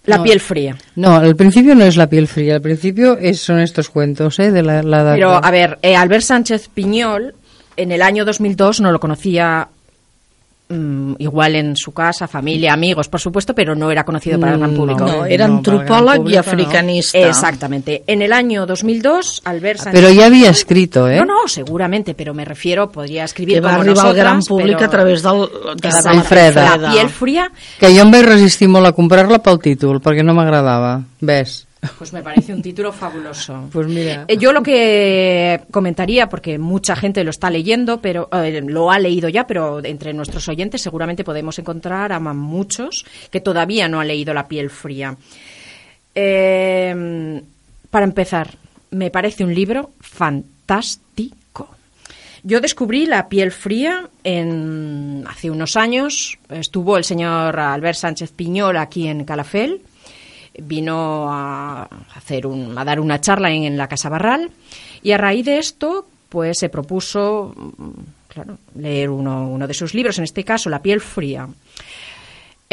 [0.06, 0.76] la no, piel fría.
[0.96, 4.52] No, el principio no es la piel fría, el principio es, son estos cuentos ¿eh?
[4.52, 7.36] de la, la Pero, a ver, eh, Albert Sánchez Piñol,
[7.78, 9.70] en el año 2002 no lo conocía
[10.70, 14.60] Mm, igual en su casa, familia, amigos, por supuesto, pero no era conocido para el
[14.60, 15.06] gran mm, público.
[15.06, 17.20] No, era no, antropólogo y africanista.
[17.20, 17.28] No.
[17.28, 18.04] Exactamente.
[18.08, 20.02] En el año 2002, Albert Sánchez...
[20.02, 21.18] Pero ya había escrito, ¿eh?
[21.18, 24.78] No, no, seguramente, pero me refiero, podría escribir que va como arribar al gran públic
[24.78, 24.86] però...
[24.86, 25.42] a través del,
[25.76, 26.78] de la, la freda.
[26.78, 27.52] La piel fría...
[27.80, 30.96] Que jo em vaig resistir molt a comprar-la pel títol, perquè no m'agradava.
[31.20, 31.66] Ves.
[31.98, 33.68] Pues me parece un título fabuloso.
[33.74, 34.26] Pues mira.
[34.28, 39.00] Eh, yo lo que comentaría, porque mucha gente lo está leyendo, pero eh, lo ha
[39.00, 44.08] leído ya, pero entre nuestros oyentes seguramente podemos encontrar a muchos que todavía no han
[44.08, 45.16] leído La piel fría.
[46.16, 47.42] Eh,
[47.90, 48.56] para empezar,
[48.92, 51.70] me parece un libro fantástico.
[52.44, 56.38] Yo descubrí La piel fría en, hace unos años.
[56.50, 59.82] Estuvo el señor Albert Sánchez Piñol aquí en Calafel
[60.60, 64.52] vino a hacer un, a dar una charla en, la Casa Barral
[65.02, 67.54] y a raíz de esto pues se propuso
[68.28, 71.48] claro, leer uno, uno de sus libros, en este caso La piel fría.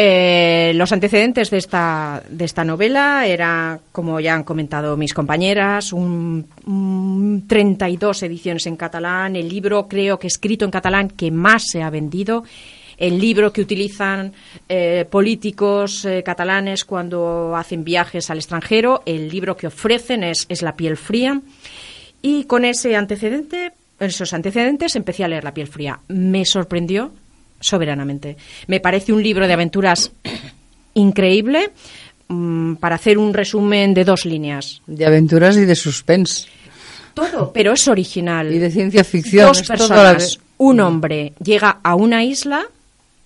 [0.03, 5.93] Eh, los antecedentes de esta, de esta novela era, como ya han comentado mis compañeras,
[5.93, 11.65] un, un 32 ediciones en catalán, el libro creo que escrito en catalán que más
[11.71, 12.45] se ha vendido
[13.01, 14.33] el libro que utilizan
[14.69, 20.63] eh, políticos eh, catalanes cuando hacen viajes al extranjero, el libro que ofrecen es, es
[20.63, 21.41] La piel fría.
[22.23, 25.99] Y con ese antecedente, esos antecedentes, empecé a leer La piel fría.
[26.09, 27.11] Me sorprendió
[27.59, 28.37] soberanamente.
[28.67, 30.13] Me parece un libro de aventuras
[30.95, 31.73] increíble
[32.29, 34.83] mmm, para hacer un resumen de dos líneas.
[34.87, 36.49] De aventuras y de suspense.
[37.15, 38.53] Todo, pero es original.
[38.53, 39.47] Y de ciencia ficción.
[39.47, 40.39] Dos personas.
[40.59, 42.67] Un hombre llega a una isla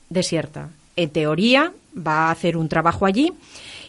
[0.09, 0.71] desierta.
[0.97, 3.33] En teoría va a hacer un trabajo allí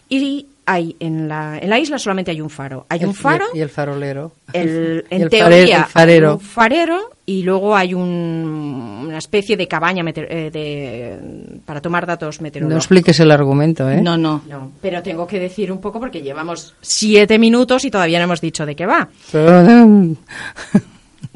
[0.08, 2.86] y hay en la, en la isla solamente hay un faro.
[2.88, 4.32] Hay el, un faro y el farolero.
[4.52, 10.02] El, en el teoría farero, un farero y luego hay un, una especie de cabaña
[10.02, 12.74] meteor, eh, de, para tomar datos meteorológicos.
[12.74, 14.00] No expliques el argumento, ¿eh?
[14.02, 14.42] No, no.
[14.48, 18.40] No, pero tengo que decir un poco porque llevamos siete minutos y todavía no hemos
[18.40, 19.08] dicho de qué va.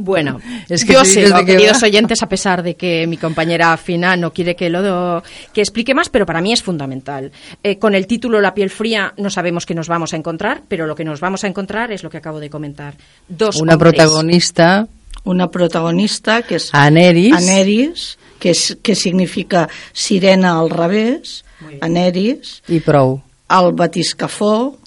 [0.02, 4.32] Bueno, es que yo sé, queridos oyentes, a pesar de que mi compañera Fina no
[4.32, 5.22] quiere que lo
[5.52, 7.30] que explique más, pero para mí es fundamental.
[7.62, 10.86] Eh, con el título La piel fría no sabemos qué nos vamos a encontrar, pero
[10.86, 12.94] lo que nos vamos a encontrar es lo que acabo de comentar.
[13.28, 13.92] Dos Una hombres.
[13.92, 14.88] protagonista.
[15.24, 17.34] Una protagonista que és Aneris.
[17.36, 21.44] Aneris, que, que significa sirena al revés,
[21.82, 22.62] Aneris.
[22.68, 23.20] I prou.
[23.50, 24.78] El batiscafó,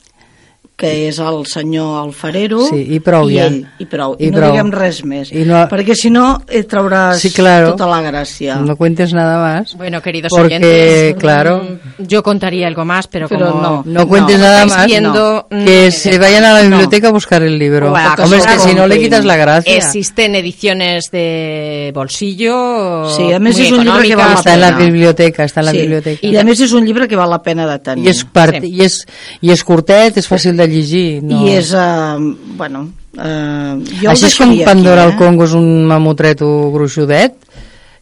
[0.76, 3.44] que és el senyor Alfarero sí, i prou i ja.
[3.46, 4.52] ell, i prou, i, I no prou.
[4.52, 5.60] diguem res més I no...
[5.70, 7.76] perquè si no eh, trauràs sí, claro.
[7.76, 11.62] tota la gràcia no cuentes nada más bueno queridos porque, oyentes claro
[12.00, 15.66] yo contaría algo más pero, pero como no, no cuentes no, nada más viendo, no.
[15.66, 18.74] que se vayan a la biblioteca a buscar el libro Bueno, hombre es que si
[18.74, 24.08] no le quitas la gracia existen ediciones de bolsillo sí, a més és un llibre
[24.10, 24.86] que val la està en la pena.
[24.90, 25.82] biblioteca està en la sí.
[25.86, 28.24] biblioteca i a més és un llibre que val la pena de tenir i és,
[28.26, 28.70] part, Sí.
[28.74, 29.00] i és,
[29.42, 31.44] i és curtet, és fàcil de llegir no?
[31.44, 32.18] i és uh,
[32.58, 32.88] bueno
[33.18, 37.38] uh, jo Així és com Pandora aquí, al Congo és un mamotreto gruixudet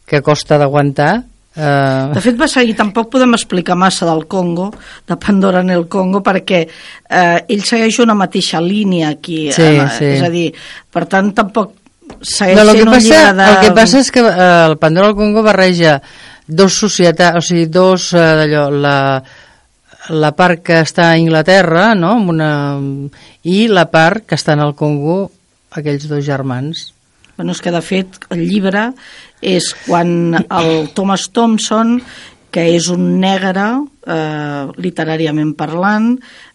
[0.08, 1.12] que costa d'aguantar
[1.56, 4.70] eh, De fet, va seguir, tampoc podem explicar massa del Congo,
[5.08, 9.46] de Pandora en el Congo, perquè eh, ell segueix una mateixa línia aquí.
[9.52, 10.10] Sí, eh, sí.
[10.16, 10.48] És a dir,
[10.92, 11.74] per tant, tampoc
[12.20, 13.48] segueix no, el, que sent un passa, llibre de...
[13.48, 16.00] el que passa és que eh, el Pandora al Congo barreja
[16.46, 18.96] dos societats, o sigui, dos eh, d'allò, la,
[20.10, 22.16] la part que està a Inglaterra, no?
[22.18, 22.50] Amb una...
[23.46, 25.30] i la part que està en el Congo,
[25.70, 26.90] aquells dos germans.
[27.36, 28.90] Bueno, és que de fet el llibre
[29.40, 31.96] és quan el Thomas Thompson,
[32.52, 33.64] que és un negre,
[34.06, 36.12] eh, literàriament parlant,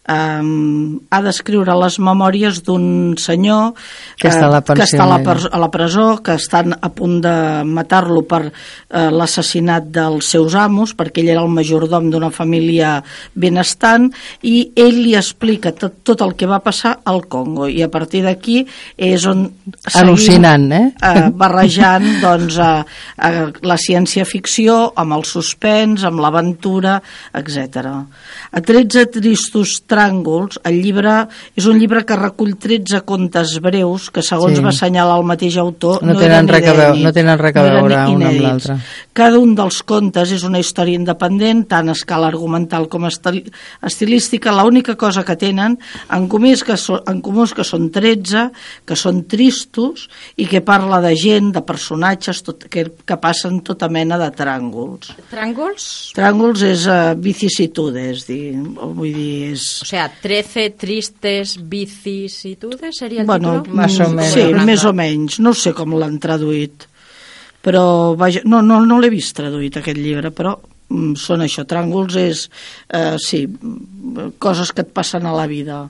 [0.07, 3.73] um, ha d'escriure les memòries d'un senyor
[4.19, 7.19] que, està a la, que està a la, a la presó, que estan a punt
[7.23, 7.35] de
[7.67, 12.97] matar-lo per uh, l'assassinat dels seus amos, perquè ell era el majordom d'una família
[13.35, 14.09] benestant,
[14.47, 18.23] i ell li explica tot, tot el que va passar al Congo, i a partir
[18.25, 18.61] d'aquí
[18.95, 19.47] és on
[19.83, 20.85] seguim Al·lucinant, eh?
[21.03, 22.81] uh, barrejant doncs, uh,
[23.17, 26.97] uh, la ciència-ficció amb el suspens, amb l'aventura,
[27.37, 27.91] etc.
[28.51, 31.17] A 13 tristos tràngols, el llibre
[31.57, 34.63] és un llibre que recull 13 contes breus que, segons sí.
[34.63, 37.65] va assenyalar el mateix autor, no, no tenen res a veure, no tenen res a
[37.65, 38.77] veure no un amb l'altre.
[39.17, 44.53] Cada un dels contes és una història independent, tant a escala argumental com estilística.
[44.53, 45.77] L'única cosa que tenen
[46.13, 48.47] en comú és que, so, en comú és que són 13,
[48.85, 50.05] que són tristos
[50.37, 55.15] i que parla de gent, de personatges tot, que, que passen tota mena de tràngols.
[55.31, 55.87] Tràngols?
[56.17, 63.61] Tràngols és uh, vicissitudes, dir, vull dir, és sea, 13 tristes vicisitudes seria el bueno,
[63.61, 63.75] títol?
[63.75, 64.33] Más o menys.
[64.33, 65.39] Sí, més o menys.
[65.43, 66.87] No sé com l'han traduït.
[67.63, 67.83] Però,
[68.19, 71.65] vaja, no, no, no l'he vist traduït, aquest llibre, però mm, són això.
[71.67, 72.43] Tràngols és,
[72.91, 73.45] eh, sí,
[74.43, 75.85] coses que et passen a la vida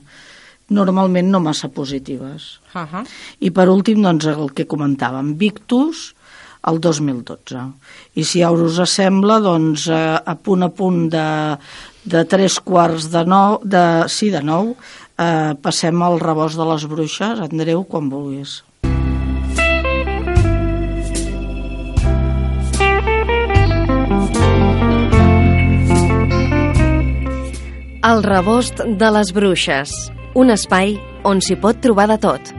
[0.74, 2.60] normalment no massa positives.
[2.74, 3.04] Uh -huh.
[3.40, 6.14] I per últim, doncs, el que comentàvem, Victus,
[6.68, 7.64] el 2012.
[8.16, 11.28] I si ja us sembla, doncs, eh, a punt a punt de,
[12.04, 14.76] de tres quarts de nou, de, sí, de nou,
[15.18, 17.44] eh, passem al rebost de les bruixes.
[17.48, 18.62] Andreu, quan vulguis.
[28.08, 29.92] El rebost de les bruixes,
[30.40, 30.94] un espai
[31.28, 32.54] on s'hi pot trobar de tot.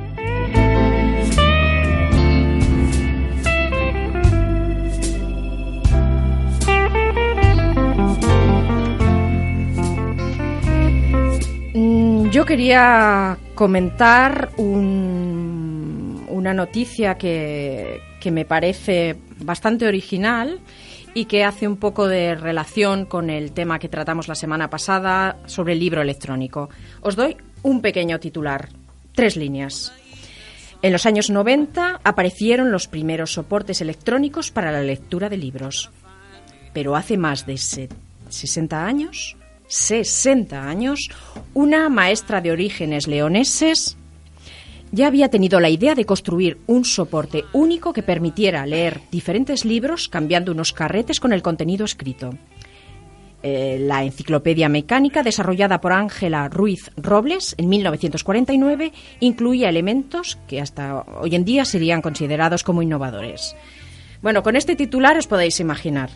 [12.38, 20.60] Yo quería comentar un, una noticia que, que me parece bastante original
[21.14, 25.38] y que hace un poco de relación con el tema que tratamos la semana pasada
[25.46, 26.70] sobre el libro electrónico.
[27.00, 28.68] Os doy un pequeño titular,
[29.16, 29.92] tres líneas.
[30.80, 35.90] En los años 90 aparecieron los primeros soportes electrónicos para la lectura de libros.
[36.72, 37.58] Pero hace más de
[38.28, 39.36] 60 años
[39.68, 41.08] 60 años,
[41.54, 43.96] una maestra de orígenes leoneses
[44.90, 50.08] ya había tenido la idea de construir un soporte único que permitiera leer diferentes libros
[50.08, 52.30] cambiando unos carretes con el contenido escrito.
[53.42, 61.02] Eh, la enciclopedia mecánica, desarrollada por Ángela Ruiz Robles en 1949, incluía elementos que hasta
[61.20, 63.54] hoy en día serían considerados como innovadores.
[64.22, 66.10] Bueno, con este titular os podéis imaginar.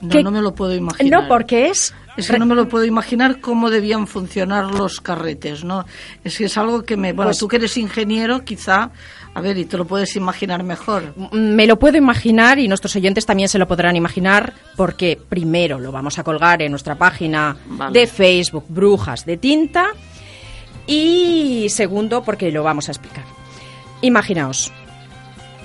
[0.00, 1.22] No, que- no me lo puedo imaginar.
[1.22, 5.62] No, porque es Es que no me lo puedo imaginar cómo debían funcionar los carretes,
[5.64, 5.84] ¿no?
[6.24, 7.12] Es que es algo que me...
[7.12, 8.90] Bueno, Pues- tú que eres ingeniero, quizá,
[9.34, 11.14] a ver, y te lo puedes imaginar mejor.
[11.32, 15.92] Me lo puedo imaginar y nuestros oyentes también se lo podrán imaginar porque primero lo
[15.92, 18.00] vamos a colgar en nuestra página Vale.
[18.00, 19.86] de Facebook Brujas de Tinta
[20.86, 23.24] y segundo porque lo vamos a explicar.
[24.00, 24.72] Imaginaos,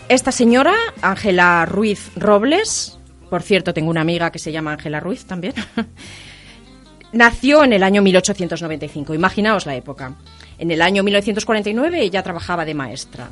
[0.10, 2.98] esta señora, Ángela Ruiz Robles,
[3.30, 5.54] por cierto tengo una amiga que se llama Ángela Ruiz también,
[7.12, 10.16] nació en el año 1895, imaginaos la época.
[10.58, 13.30] En el año 1949 ella trabajaba de maestra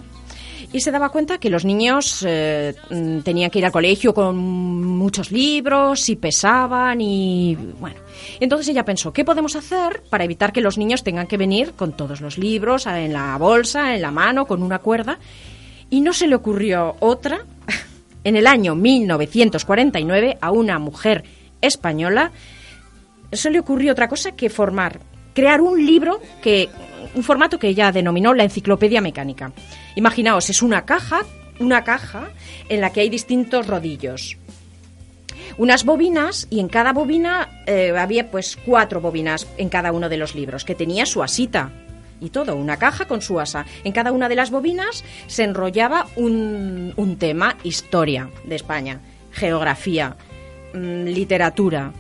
[0.74, 4.38] y se daba cuenta que los niños eh, mm, tenían que ir al colegio con
[4.38, 8.00] muchos libros y pesaban y bueno.
[8.40, 11.92] Entonces ella pensó, ¿qué podemos hacer para evitar que los niños tengan que venir con
[11.94, 15.20] todos los libros en la bolsa, en la mano, con una cuerda?
[15.90, 17.46] Y no se le ocurrió otra
[18.24, 21.24] en el año 1949 a una mujer
[21.62, 22.32] española
[23.32, 25.00] se le ocurrió otra cosa que formar,
[25.34, 26.70] crear un libro que
[27.14, 29.52] un formato que ella denominó la enciclopedia mecánica.
[29.96, 31.22] Imaginaos, es una caja,
[31.60, 32.30] una caja
[32.70, 34.38] en la que hay distintos rodillos.
[35.58, 40.18] Unas bobinas y en cada bobina eh, había pues cuatro bobinas en cada uno de
[40.18, 41.72] los libros que tenía su asita
[42.22, 43.66] y todo, una caja con su asa.
[43.84, 49.02] En cada una de las bobinas se enrollaba un, un tema, historia de España,
[49.32, 50.16] geografía,
[50.74, 51.92] mm, literatura,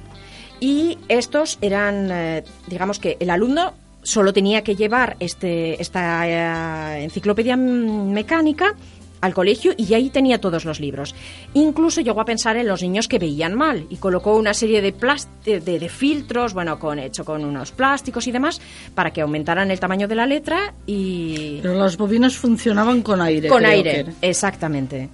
[0.61, 7.03] y estos eran, eh, digamos que el alumno solo tenía que llevar este, esta eh,
[7.03, 8.75] enciclopedia mecánica
[9.21, 11.15] al colegio y ahí tenía todos los libros.
[11.53, 14.93] Incluso llegó a pensar en los niños que veían mal y colocó una serie de,
[15.45, 18.61] de, de, filtros, bueno, con hecho con unos plásticos y demás,
[18.95, 21.59] para que aumentaran el tamaño de la letra y...
[21.61, 23.47] Pero las bobinas funcionaban con aire.
[23.47, 25.09] Con aire, exactamente.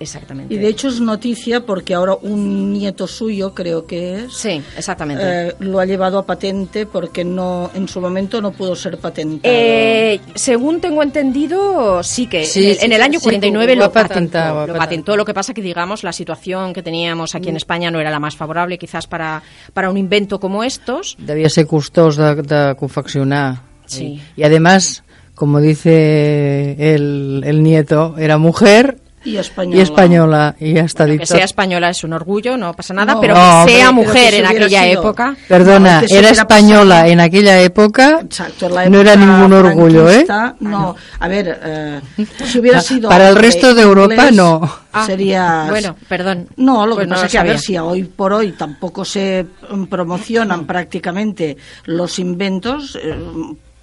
[0.00, 0.54] Exactamente.
[0.54, 4.32] Y de hecho es noticia porque ahora un nieto suyo, creo que es.
[4.32, 5.22] Sí, exactamente.
[5.24, 9.52] Eh, lo ha llevado a patente porque no en su momento no pudo ser patentado.
[9.52, 15.16] Eh, según tengo entendido, sí que en, el, año 49 lo, patentó, lo patentó.
[15.16, 17.58] Lo que pasa que, digamos, la situación que teníamos aquí en.
[17.58, 19.42] España no era la más favorable quizás para,
[19.74, 21.16] para un invento como estos.
[21.18, 23.62] Debía ser costós de, de confeccionar.
[23.84, 24.20] Sí.
[24.36, 25.02] Y, y además,
[25.34, 29.76] como dice el, el nieto, era mujer y española.
[29.76, 33.34] Y española, y ya está Que sea española es un orgullo, no pasa nada, pero
[33.34, 35.36] que sea mujer en aquella época.
[35.46, 40.26] Perdona, era española en aquella época, Exacto, no era ningún orgullo, ¿eh?
[40.60, 42.00] No, a ver, eh,
[42.44, 43.08] si hubiera sido.
[43.08, 44.60] Para el resto de Europa, no.
[44.92, 45.66] Ah, sería.
[45.68, 46.48] Bueno, perdón.
[46.56, 49.46] No, lo que pues pasa es que, a ver, si hoy por hoy tampoco se
[49.88, 52.98] promocionan prácticamente los inventos.
[53.02, 53.16] Eh,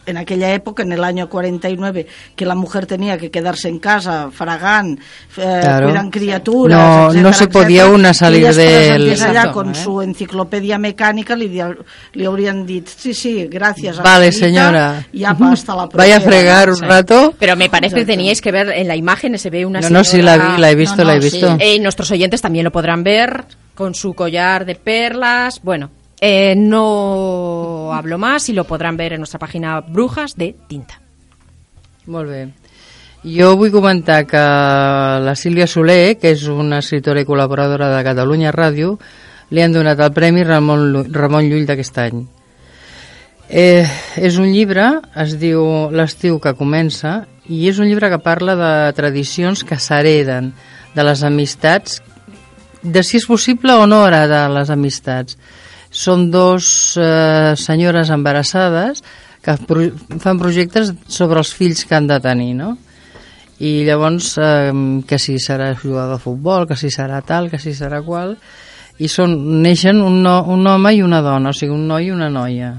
[0.05, 4.29] en aquella época, en el año 49, que la mujer tenía que quedarse en casa,
[4.31, 4.99] fragant,
[5.37, 9.21] eh, cuidando criaturas, no, etcétera, no se podía una salir de él.
[9.21, 9.75] allá con ¿eh?
[9.75, 11.61] su enciclopedia mecánica li,
[12.13, 14.01] li haurien dit, sí, sí, gracias.
[14.01, 15.05] Vale, señora.
[15.11, 17.33] Ya hasta la Vaya a fregar un rato.
[17.39, 20.03] Pero me parece que teníais que ver, en la imagen se ve una No, no,
[20.03, 21.47] sí, la, vi, la he visto, no, no, la he visto.
[21.47, 21.57] Sí.
[21.59, 25.89] Eh, nuestros oyentes también lo podrán ver, con su collar de perlas, bueno,
[26.19, 31.01] eh, no hablo más y lo podran ver en nuestra pàgina Brujas de Tinta.
[32.05, 32.49] Molt bé.
[33.25, 38.53] Jo vull comentar que la Sílvia Soler, que és una escritora i col·laboradora de Catalunya
[38.53, 38.99] Ràdio,
[39.49, 42.21] li han donat el Premi Ramon, Ramon Llull d'aquest any.
[43.49, 43.85] Eh,
[44.17, 44.85] és un llibre,
[45.21, 50.53] es diu L'estiu que comença, i és un llibre que parla de tradicions que s'hereden,
[50.93, 52.01] de les amistats,
[52.81, 55.37] de si és possible o no heredar les amistats
[55.95, 56.65] són dos
[56.99, 58.99] eh, senyores embarassades
[59.45, 59.85] que pro
[60.19, 62.73] fan projectes sobre els fills que han de tenir, no?
[63.63, 64.73] I llavors, eh,
[65.07, 68.35] que si serà jugador de futbol, que si serà tal, que si serà qual,
[68.99, 72.13] i són, neixen un, no, un home i una dona, o sigui, un noi i
[72.15, 72.73] una noia.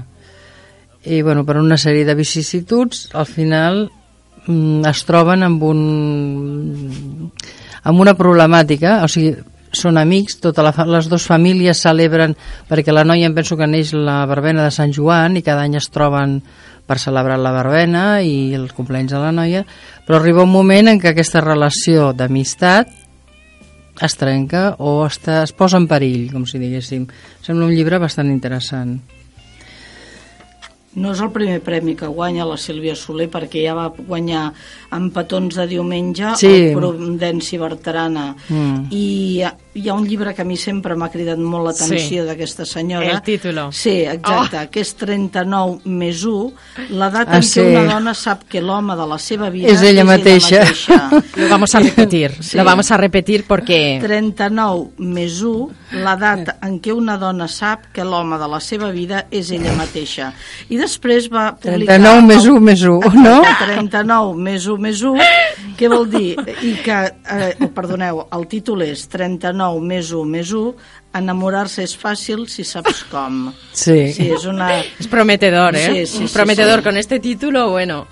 [1.07, 3.85] I, bueno, per una sèrie de vicissituds, al final
[4.45, 5.83] mm, es troben amb un
[7.87, 9.37] amb una problemàtica, o sigui,
[9.77, 12.35] són amics, totes les dues famílies celebren,
[12.69, 15.77] perquè la noia em penso que neix la verbena de Sant Joan i cada any
[15.79, 16.39] es troben
[16.87, 19.65] per celebrar la verbena i els cumpleaños de la noia,
[20.07, 22.93] però arriba un moment en què aquesta relació d'amistat
[24.01, 27.07] es trenca o està, es posa en perill, com si diguéssim.
[27.43, 28.99] Sembla un llibre bastant interessant.
[30.97, 34.47] No és el primer premi que guanya la Sílvia Soler perquè ja va guanyar
[34.95, 36.47] en petons de diumenge sí.
[36.47, 38.87] el Prudència Bertarana mm.
[38.95, 39.43] i
[39.77, 42.25] hi ha un llibre que a mi sempre m'ha cridat molt l'atenció sí.
[42.25, 43.11] d'aquesta senyora.
[43.11, 43.59] El títol.
[43.75, 44.71] Sí, exacte, oh.
[44.73, 47.59] que és 39 més 1, l'edat ah, en sí.
[47.59, 50.63] què una dona sap que l'home de la seva vida és ella és mateixa.
[50.63, 51.37] Ella mateixa.
[51.43, 52.57] Lo vamos a repetir, sí.
[52.57, 53.99] lo vamos a repetir porque...
[54.01, 55.67] 39 més 1,
[56.01, 60.31] l'edat en què una dona sap que l'home de la seva vida és ella mateixa.
[60.73, 61.99] I després va publicar...
[61.99, 63.35] 39 més 1 més 1, no?
[63.61, 65.27] 39 més 1 més 1,
[65.77, 66.33] què vol dir?
[66.65, 66.99] I que,
[67.37, 70.73] eh, perdoneu, el títol és 39 9 més 1 més 1,
[71.17, 73.47] enamorar-se és fàcil si saps com.
[73.73, 74.13] Sí.
[74.15, 74.69] sí és, una...
[74.99, 75.87] és prometedor, eh?
[75.87, 76.89] Sí, sí, sí, prometedor, sí.
[76.89, 78.05] con este título, bueno...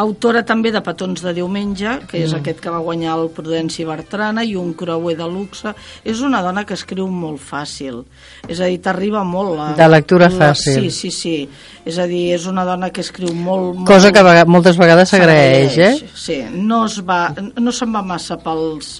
[0.00, 2.40] Autora també de Petons de diumenge, que és mm.
[2.40, 5.74] aquest que va guanyar el Prudenci Bertrana, i un creuer de luxe.
[6.04, 8.02] És una dona que escriu molt fàcil.
[8.48, 9.54] És a dir, t'arriba molt...
[9.58, 10.90] La, de lectura la, fàcil.
[10.90, 11.36] Sí, sí, sí.
[11.84, 13.74] És a dir, és una dona que escriu molt...
[13.78, 15.92] molt Cosa que moltes vegades s'agraeix, eh?
[16.18, 17.28] Sí, no, es va,
[17.60, 18.98] no se'n va massa pels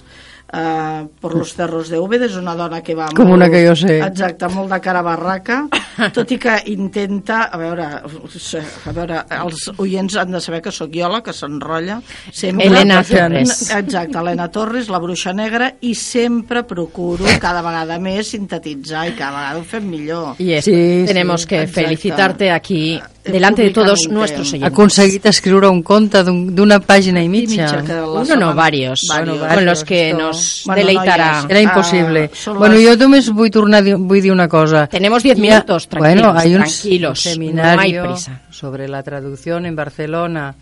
[0.53, 3.63] eh, per los cerros de Úbeda, és una dona que va Com molt, una que
[3.65, 3.97] jo sé.
[4.05, 5.61] Exacte, molt de cara barraca,
[6.15, 10.93] tot i que intenta, a veure, a veure, els oients han de saber que sóc
[10.93, 11.99] jo la que s'enrotlla
[12.31, 12.69] sempre.
[12.69, 13.57] Helena Torres.
[13.75, 19.39] Exacte, Helena Torres, la bruixa negra, i sempre procuro cada vegada més sintetitzar i cada
[19.39, 20.39] vegada ho fem millor.
[20.39, 20.77] I sí,
[21.07, 21.81] tenemos sí, que exacte.
[21.81, 22.85] felicitarte aquí
[23.25, 24.63] delante de todos nuestros oyentes.
[24.63, 27.67] Ha aconseguit escriure un conte d'una pàgina i mitja.
[27.67, 31.41] I mitja Uno no, varios, varios, con los que nos bueno, deleitarà.
[31.43, 32.29] No, Era imposible.
[32.47, 34.85] Uh, bueno, jo només vull tornar vull dir una cosa.
[34.87, 38.41] Tenemos 10 minutos, tranquilos, bueno, hay un tranquilos, seminario no hay prisa.
[38.49, 40.55] sobre la traducción en Barcelona.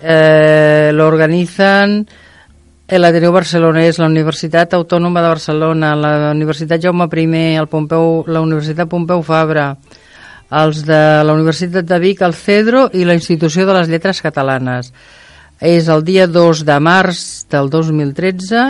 [0.00, 2.06] Eh, lo organizan
[2.86, 8.42] el Ateneu Barcelonès, la Universitat Autònoma de Barcelona, la Universitat Jaume I, el Pompeu, la
[8.42, 9.76] Universitat Pompeu Fabra,
[10.54, 14.92] els de la Universitat de Vic, el CEDRO i la Institució de les Lletres Catalanes.
[15.60, 18.64] és el dia 2 de març del 2013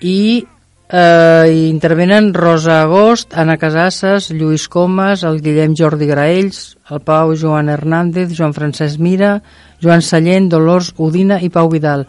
[0.00, 0.42] i
[0.90, 7.68] eh, intervenen Rosa Agost, Anna Casasses, Lluís Comas, el Guillem Jordi Graells, el Pau Joan
[7.68, 9.42] Hernández, Joan Francesc Mira,
[9.82, 12.06] Joan Sallent, Dolors Udina i Pau Vidal.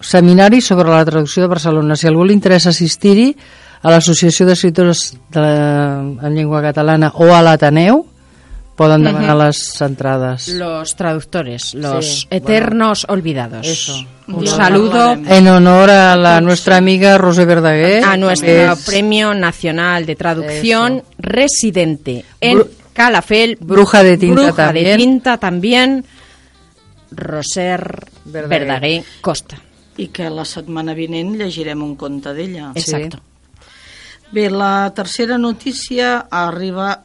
[0.00, 1.96] Seminari sobre la traducció de Barcelona.
[1.96, 3.30] Si algú li interessa assistir-hi,
[3.84, 8.00] a l'Associació d'Escriptors de, en Llengua Catalana o a l'Ateneu,
[8.76, 9.46] uh -huh.
[9.46, 10.48] les entrades.
[10.48, 13.66] Los traductores, los sí, eternos bueno, olvidados.
[13.66, 14.04] Eso.
[14.26, 18.04] Un Dios saludo en honor a la nuestra amiga Rosé Verdaguer.
[18.04, 18.84] A nuestro es...
[18.84, 21.06] Premio Nacional de Traducción Eso.
[21.18, 23.58] residente en Bru Calafel.
[23.60, 24.84] Bruja de tinta Bruja también.
[24.86, 26.04] de tinta también.
[27.10, 28.48] Roser Verdaguer.
[28.48, 29.58] Verdaguer Costa.
[29.96, 32.72] I que la setmana vinent llegirem un conte d'ella.
[32.74, 33.18] Exacto.
[33.18, 33.33] Sí.
[34.34, 37.04] Bé, la tercera notícia arriba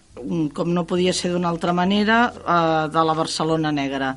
[0.57, 4.15] com no podia ser d'una altra manera, eh, de la Barcelona Negra.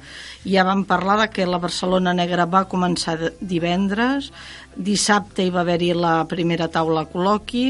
[0.48, 4.32] Ja vam parlar de que la Barcelona Negra va començar divendres,
[4.76, 7.66] dissabte hi va haver-hi la primera taula col·loqui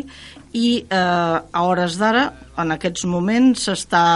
[0.53, 2.29] i eh, a hores d'ara,
[2.63, 4.07] en aquests moments, està,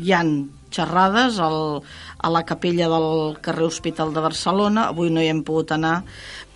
[0.00, 0.36] hi han
[0.70, 1.82] xerrades al,
[2.18, 4.88] a la capella del carrer Hospital de Barcelona.
[4.92, 6.00] Avui no hi hem pogut anar,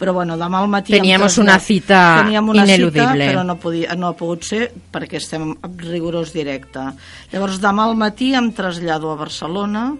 [0.01, 0.95] però bueno, demà al matí...
[0.97, 3.13] Teníamos una cita teníem una ineludible.
[3.13, 6.87] Cita, però no, podia, no ha pogut ser perquè estem en rigorós directe.
[7.33, 9.91] Llavors, demà al matí em trasllado a Barcelona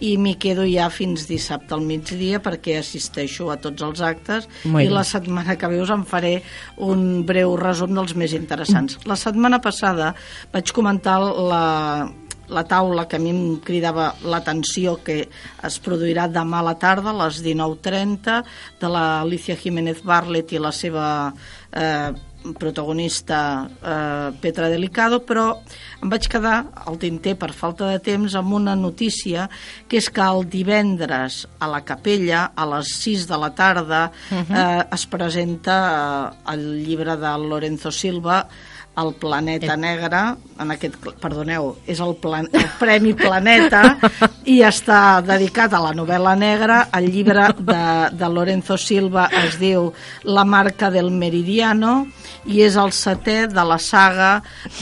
[0.00, 4.86] i m'hi quedo ja fins dissabte al migdia perquè assisteixo a tots els actes Muy
[4.86, 6.38] i la setmana que ve us en faré
[6.80, 8.96] un breu resum dels més interessants.
[9.04, 10.14] La setmana passada
[10.54, 11.64] vaig comentar la,
[12.50, 15.22] la taula que a mi em cridava l'atenció que
[15.66, 18.40] es produirà demà a la tarda a les 19.30
[18.80, 21.06] de la Alicia Jiménez Barlet i la seva
[21.72, 22.10] eh,
[22.58, 25.60] protagonista eh, Petra Delicado, però
[26.00, 29.48] em vaig quedar al tinter per falta de temps amb una notícia
[29.88, 34.82] que és que el divendres a la capella a les 6 de la tarda eh,
[34.82, 35.78] es presenta
[36.34, 38.46] eh, el llibre de Lorenzo Silva
[38.98, 40.20] el Planeta Negre,
[40.60, 43.82] en aquest, perdoneu, és el, plan, el Premi Planeta
[44.50, 46.82] i està dedicat a la novel·la negra.
[46.98, 47.84] El llibre de,
[48.18, 49.90] de Lorenzo Silva es diu
[50.24, 52.04] La marca del meridiano
[52.50, 54.32] i és el setè de la saga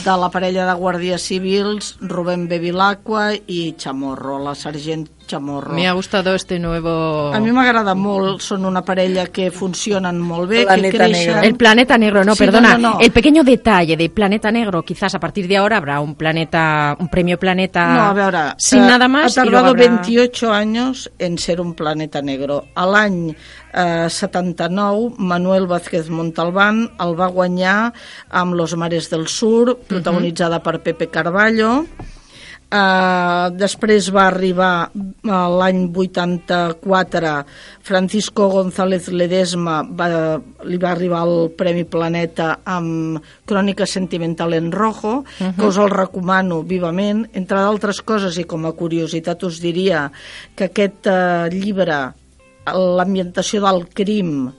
[0.05, 5.75] de la parella de guàrdies civils Rubén Bevilacqua i Chamorro, la sergent Chamorro.
[5.75, 7.31] Me ha gustado este nuevo...
[7.33, 11.27] A mi m'agrada molt, són una parella que funcionen molt bé, Planeta que creixen...
[11.37, 11.43] Negro.
[11.47, 12.73] El planeta negro, no, Sí, perdona.
[12.73, 13.01] no, no, no.
[13.01, 17.09] El pequeño detalle de Planeta Negro, quizás a partir de ahora habrá un planeta, un
[17.09, 19.37] premio planeta No, a veure, sin eh, nada más.
[19.39, 22.65] ha tardado habrá- 28 años en ser un planeta negro.
[22.75, 23.37] A l'any
[23.75, 27.93] eh, 79, Manuel Vázquez Montalbán el va guanyar
[28.31, 31.85] amb Los mares del sur, protagonitzada per Pepe Carballo.
[32.69, 37.31] Uh, després va arribar uh, l'any 84
[37.81, 40.09] Francisco González Ledesma va,
[40.69, 46.61] li va arribar el Premi Planeta amb Crònica Sentimental en Rojo que us el recomano
[46.61, 47.25] vivament.
[47.33, 50.05] Entre d'altres coses i com a curiositat us diria
[50.53, 52.03] que aquest uh, llibre
[52.69, 54.51] l'ambientació del crim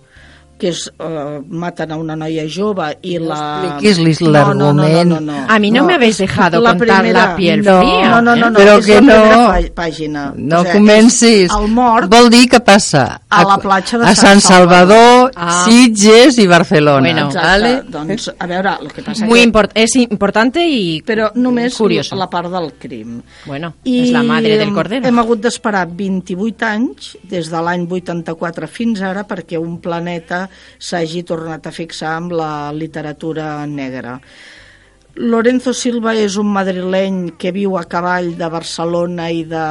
[0.60, 3.38] que és, uh, maten a una noia jove i la...
[3.64, 5.10] expliquis-lis No, no, no, no, l'argument.
[5.10, 5.46] no, no.
[5.48, 8.10] A mí no me habéis dejado La contar primera- la piel no, fría.
[8.10, 9.48] No, no, no, no Però és que la primera no.
[9.54, 10.34] pà- pàgina.
[10.36, 11.46] No O sigui, comencis.
[11.50, 15.32] és El mort Vol dir que passa a la platja de a Sant Sant Salvador,
[15.36, 15.64] Ah.
[15.66, 17.00] Sitges i Barcelona.
[17.02, 17.82] Bueno, Exacte, ¿vale?
[17.88, 19.44] doncs, a veure, el que passa Muy que...
[19.46, 22.16] import es importante y Però només curioso.
[22.16, 23.22] la part del crim.
[23.46, 25.08] Bueno, es la madre del hem- cordero.
[25.08, 31.24] hem hagut d'esperar 28 anys, des de l'any 84 fins ara, perquè un planeta s'hagi
[31.24, 34.20] tornat a fixar amb la literatura negra.
[35.20, 39.66] Lorenzo Silva és un madrileny que viu a cavall de Barcelona i de,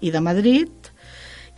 [0.00, 0.82] i de Madrid,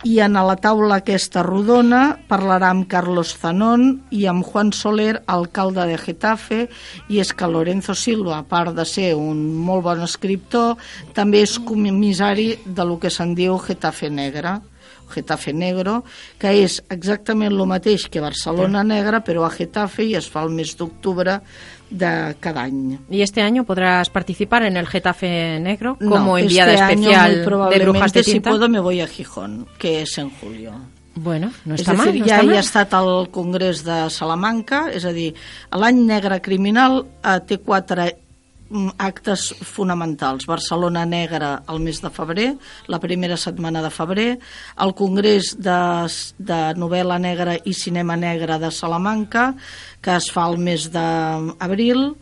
[0.05, 5.87] i en la taula aquesta rodona parlarà amb Carlos Zanón i amb Juan Soler, alcalde
[5.89, 6.59] de Getafe,
[7.09, 10.75] i és que Lorenzo Silva, a part de ser un molt bon escriptor,
[11.17, 14.59] també és comissari de lo que se'n diu Getafe Negra,
[15.09, 16.03] Getafe Negro,
[16.39, 20.49] que és exactament el mateix que Barcelona Negra, però a Getafe i es fa el
[20.51, 21.39] mes d'octubre
[21.89, 22.97] de cada any.
[23.09, 27.45] ¿Y este año podrás participar en el Getafe Negro No, como este enviada año, especial
[27.45, 28.49] muy de Brujas de si Tinta?
[28.49, 30.73] puedo me voy a Gijón, que és en julio.
[31.17, 32.57] Bueno, no és está a mal, dir, no ja hi mal.
[32.57, 35.29] ha estat al Congrés de Salamanca, és a dir,
[35.71, 38.09] l'any negre criminal eh, té quatre
[38.97, 40.45] actes fonamentals.
[40.49, 42.47] Barcelona Negra el mes de febrer,
[42.87, 44.39] la primera setmana de febrer,
[44.81, 45.77] el Congrés de,
[46.37, 49.53] de novel·la negra i cinema negre de Salamanca,
[50.01, 52.15] que es fa el mes d'abril,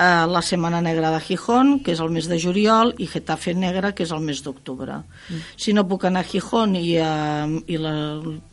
[0.00, 3.92] eh, la Setmana Negra de Gijón, que és el mes de juliol, i Getafe Negra,
[3.92, 5.02] que és el mes d'octubre.
[5.28, 5.42] Mm.
[5.56, 7.94] Si no puc anar a Gijón i, eh, i, la,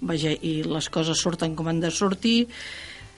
[0.01, 2.47] vaja, i les coses surten com han de sortir,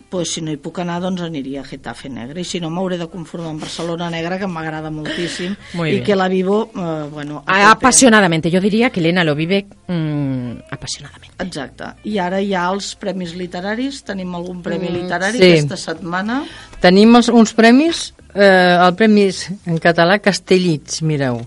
[0.09, 2.39] pues, si no hi puc anar, doncs aniria a Getafe Negra.
[2.41, 6.03] I si no, m'hauré de conformar amb Barcelona Negra, que m'agrada moltíssim, Muy i bien.
[6.05, 7.43] que la vivo, eh, bueno...
[7.45, 7.71] a tope.
[7.71, 8.49] Apasionadamente.
[8.49, 11.35] Yo diría que Elena lo vive mm, apasionadamente.
[11.43, 11.91] Exacte.
[12.03, 14.03] I ara hi ha els premis literaris.
[14.03, 15.51] Tenim algun premi Mm, literari sí.
[15.53, 16.41] aquesta setmana?
[16.81, 19.27] Tenim els, uns premis, eh, el premi
[19.67, 21.41] en català Castellits, mireu.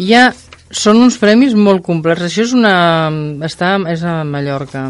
[0.00, 0.26] Hi ha,
[0.72, 2.22] són uns premis molt complets.
[2.26, 2.74] Això és una...
[3.46, 4.88] Està, és a Mallorca.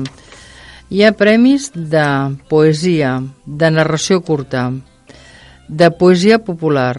[0.92, 2.04] Hi ha premis de
[2.52, 3.14] poesia,
[3.46, 4.66] de narració curta,
[5.64, 6.98] de poesia popular,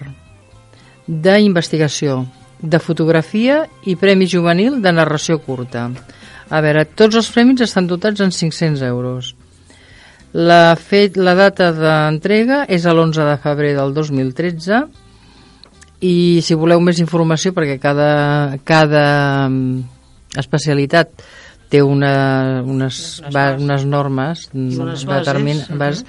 [1.05, 2.23] d'investigació,
[2.57, 5.83] de fotografia i premi juvenil de narració curta.
[6.49, 9.35] A veure, tots els premis estan dotats en 500 euros.
[10.33, 14.81] La, fet, la data d'entrega és a l'11 de febrer del 2013
[16.01, 19.05] i si voleu més informació, perquè cada, cada
[19.51, 19.85] mm,
[20.41, 21.13] especialitat
[21.73, 25.25] té una, unes, va, unes normes, unes bases.
[25.27, 25.77] determin- Mhm.
[25.79, 26.05] bas-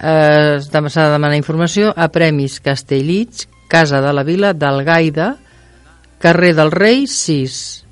[0.00, 5.36] eh, s'ha de demanar informació a Premis Castellits, Casa de la Vila d'Algaida,
[6.18, 7.84] carrer del Rei 6,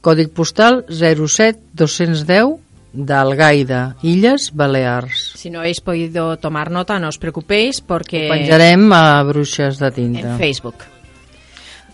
[0.00, 2.60] còdig postal 07210
[2.92, 5.32] d'Algaida, Illes Balears.
[5.34, 9.90] Si no habéis podido tomar nota, no os preocupéis porque Ho penjarem a Bruixes de
[9.90, 10.32] Tinta.
[10.32, 10.76] en Facebook.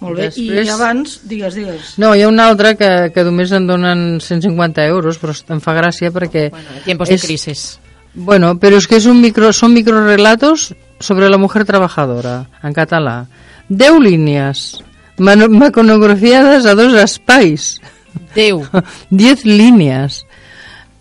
[0.00, 0.30] Molt bé.
[0.30, 1.98] Després- I abans, digues, digues.
[1.98, 5.74] No, hi ha un altre que, que només en donen 150 euros, però em fa
[5.76, 6.48] gràcia perquè...
[6.50, 7.78] Bueno, en tiempos de es- crisis.
[8.14, 13.26] Bueno, pero es que es un micro, son microrelatos sobre la mujer trabajadora, en català.
[13.68, 14.80] Deu línies,
[15.18, 17.80] mano- meconografiades a dos espais.
[18.34, 18.64] Deu.
[19.10, 20.24] Diez líneas.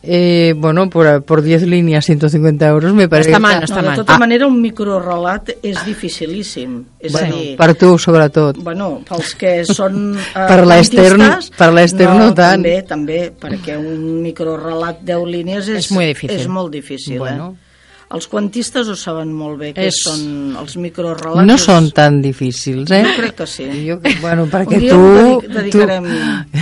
[0.02, 3.32] Eh, bueno, por, por 10 líneas, 150 euros, me parece...
[3.34, 4.18] Està no està No, de tota Ah.
[4.18, 6.86] manera, un microrelat és dificilíssim.
[7.00, 8.58] És Bueno, a dir, per tu, sobretot.
[8.64, 12.64] Bueno, pels que són eh, Per l'Ester no- dentistes, per l'Ester no tant.
[12.64, 16.39] També, també, perquè un microrelat 10 línies és, És muy difícil.
[16.39, 17.56] És molt difícil, Bueno.
[17.60, 17.66] eh?
[18.10, 21.45] Els quantistes ho saben molt bé, que És- són els microrelats.
[21.45, 23.03] No és- són tan difícils, eh?
[23.05, 23.68] Jo crec que sí.
[23.88, 25.41] Jo, bueno, Un perquè dia tu...
[25.47, 26.07] dedicarem...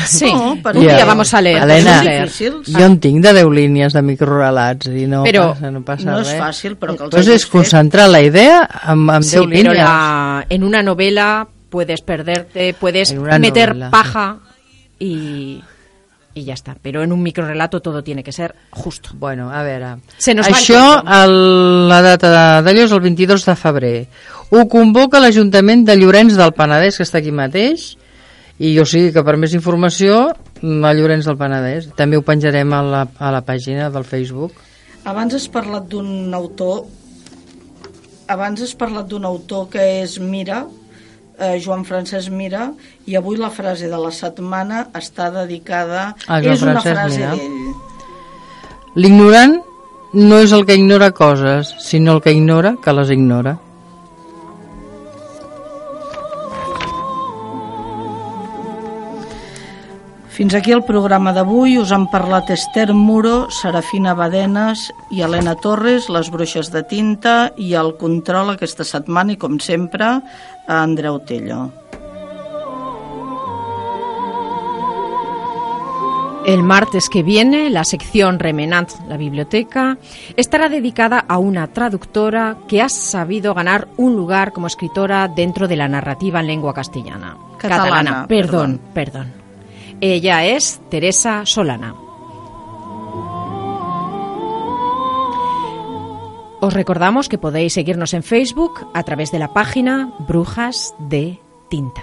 [0.05, 0.95] Sí, No, per un Ja.
[0.97, 1.63] día vamos a leer.
[1.63, 2.25] Elena.
[2.67, 6.19] Jo en tinc de 10 línies de microrelats i no, Però passa, no passa no
[6.19, 6.41] és res.
[6.41, 9.77] fàcil, però que els Pues és concentrar la idea amb, amb Sí, 10 pero línies.
[9.85, 13.89] la, en una novela puedes perderte, puedes En meter novela.
[13.89, 14.37] paja
[14.99, 15.61] y,
[16.37, 16.75] y ya está.
[16.81, 19.09] Pero en un microrelato todo tiene que ser justo.
[19.15, 19.95] Bueno, a veure...
[20.17, 23.95] Se nos Això, el, la data de- d'allò és el 22 de febrer.
[24.51, 27.95] Ho convoca l'Ajuntament de Llorenç del Penedès, que està aquí mateix,
[28.59, 31.89] i jo sí que per més informació a Llorenç del Penedès.
[31.97, 34.53] També ho penjarem a la, a la pàgina del Facebook.
[35.07, 36.85] Abans has parlat d'un autor
[38.27, 40.65] abans has parlat d'un autor que és Mira,
[41.39, 42.71] eh, Joan Francesc Mira,
[43.05, 46.13] i avui la frase de la setmana està dedicada...
[46.27, 47.35] A és una Francesc frase Mira.
[47.35, 47.85] d'ell.
[48.97, 49.59] L'ignorant
[50.17, 53.57] no és el que ignora coses, sinó el que ignora que les ignora.
[60.37, 61.79] Fins aquí el programa d'avui.
[61.81, 67.71] Us han parlat Esther Muro, Serafina Badenes i Helena Torres, les bruixes de tinta, i
[67.73, 70.19] el control aquesta setmana, i com sempre,
[70.67, 71.71] a Andreu Tello.
[76.47, 79.97] El martes que viene, la sección Remenant, la biblioteca,
[80.37, 85.75] estará dedicada a una traductora que ha sabido ganar un lugar como escritora dentro de
[85.75, 87.35] la narrativa en lengua castellana.
[87.57, 89.33] Catalana, perdón, perdón.
[89.99, 92.06] Ella es Teresa Solana.
[96.59, 101.39] Os recordamos que podéis seguirnos en Facebook a través de la página Brujas de
[101.69, 102.01] Tinta.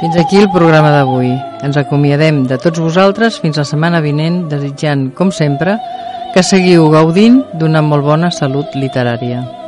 [0.00, 1.30] Fins aquí el programa d'avui.
[1.62, 5.76] Ens acomiadem de tots vosaltres fins la setmana vinent, desitjant, com sempre,
[6.34, 9.61] que seguiu gaudint d'una molt bona salut literària.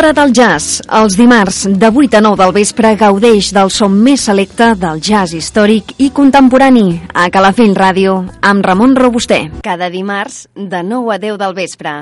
[0.00, 0.80] L'hora del jazz.
[0.96, 5.34] Els dimarts de 8 a 9 del vespre gaudeix del som més selecte del jazz
[5.36, 9.42] històric i contemporani a Calafell Ràdio amb Ramon Robuster.
[9.60, 11.94] Cada dimarts de 9 a 10 del vespre.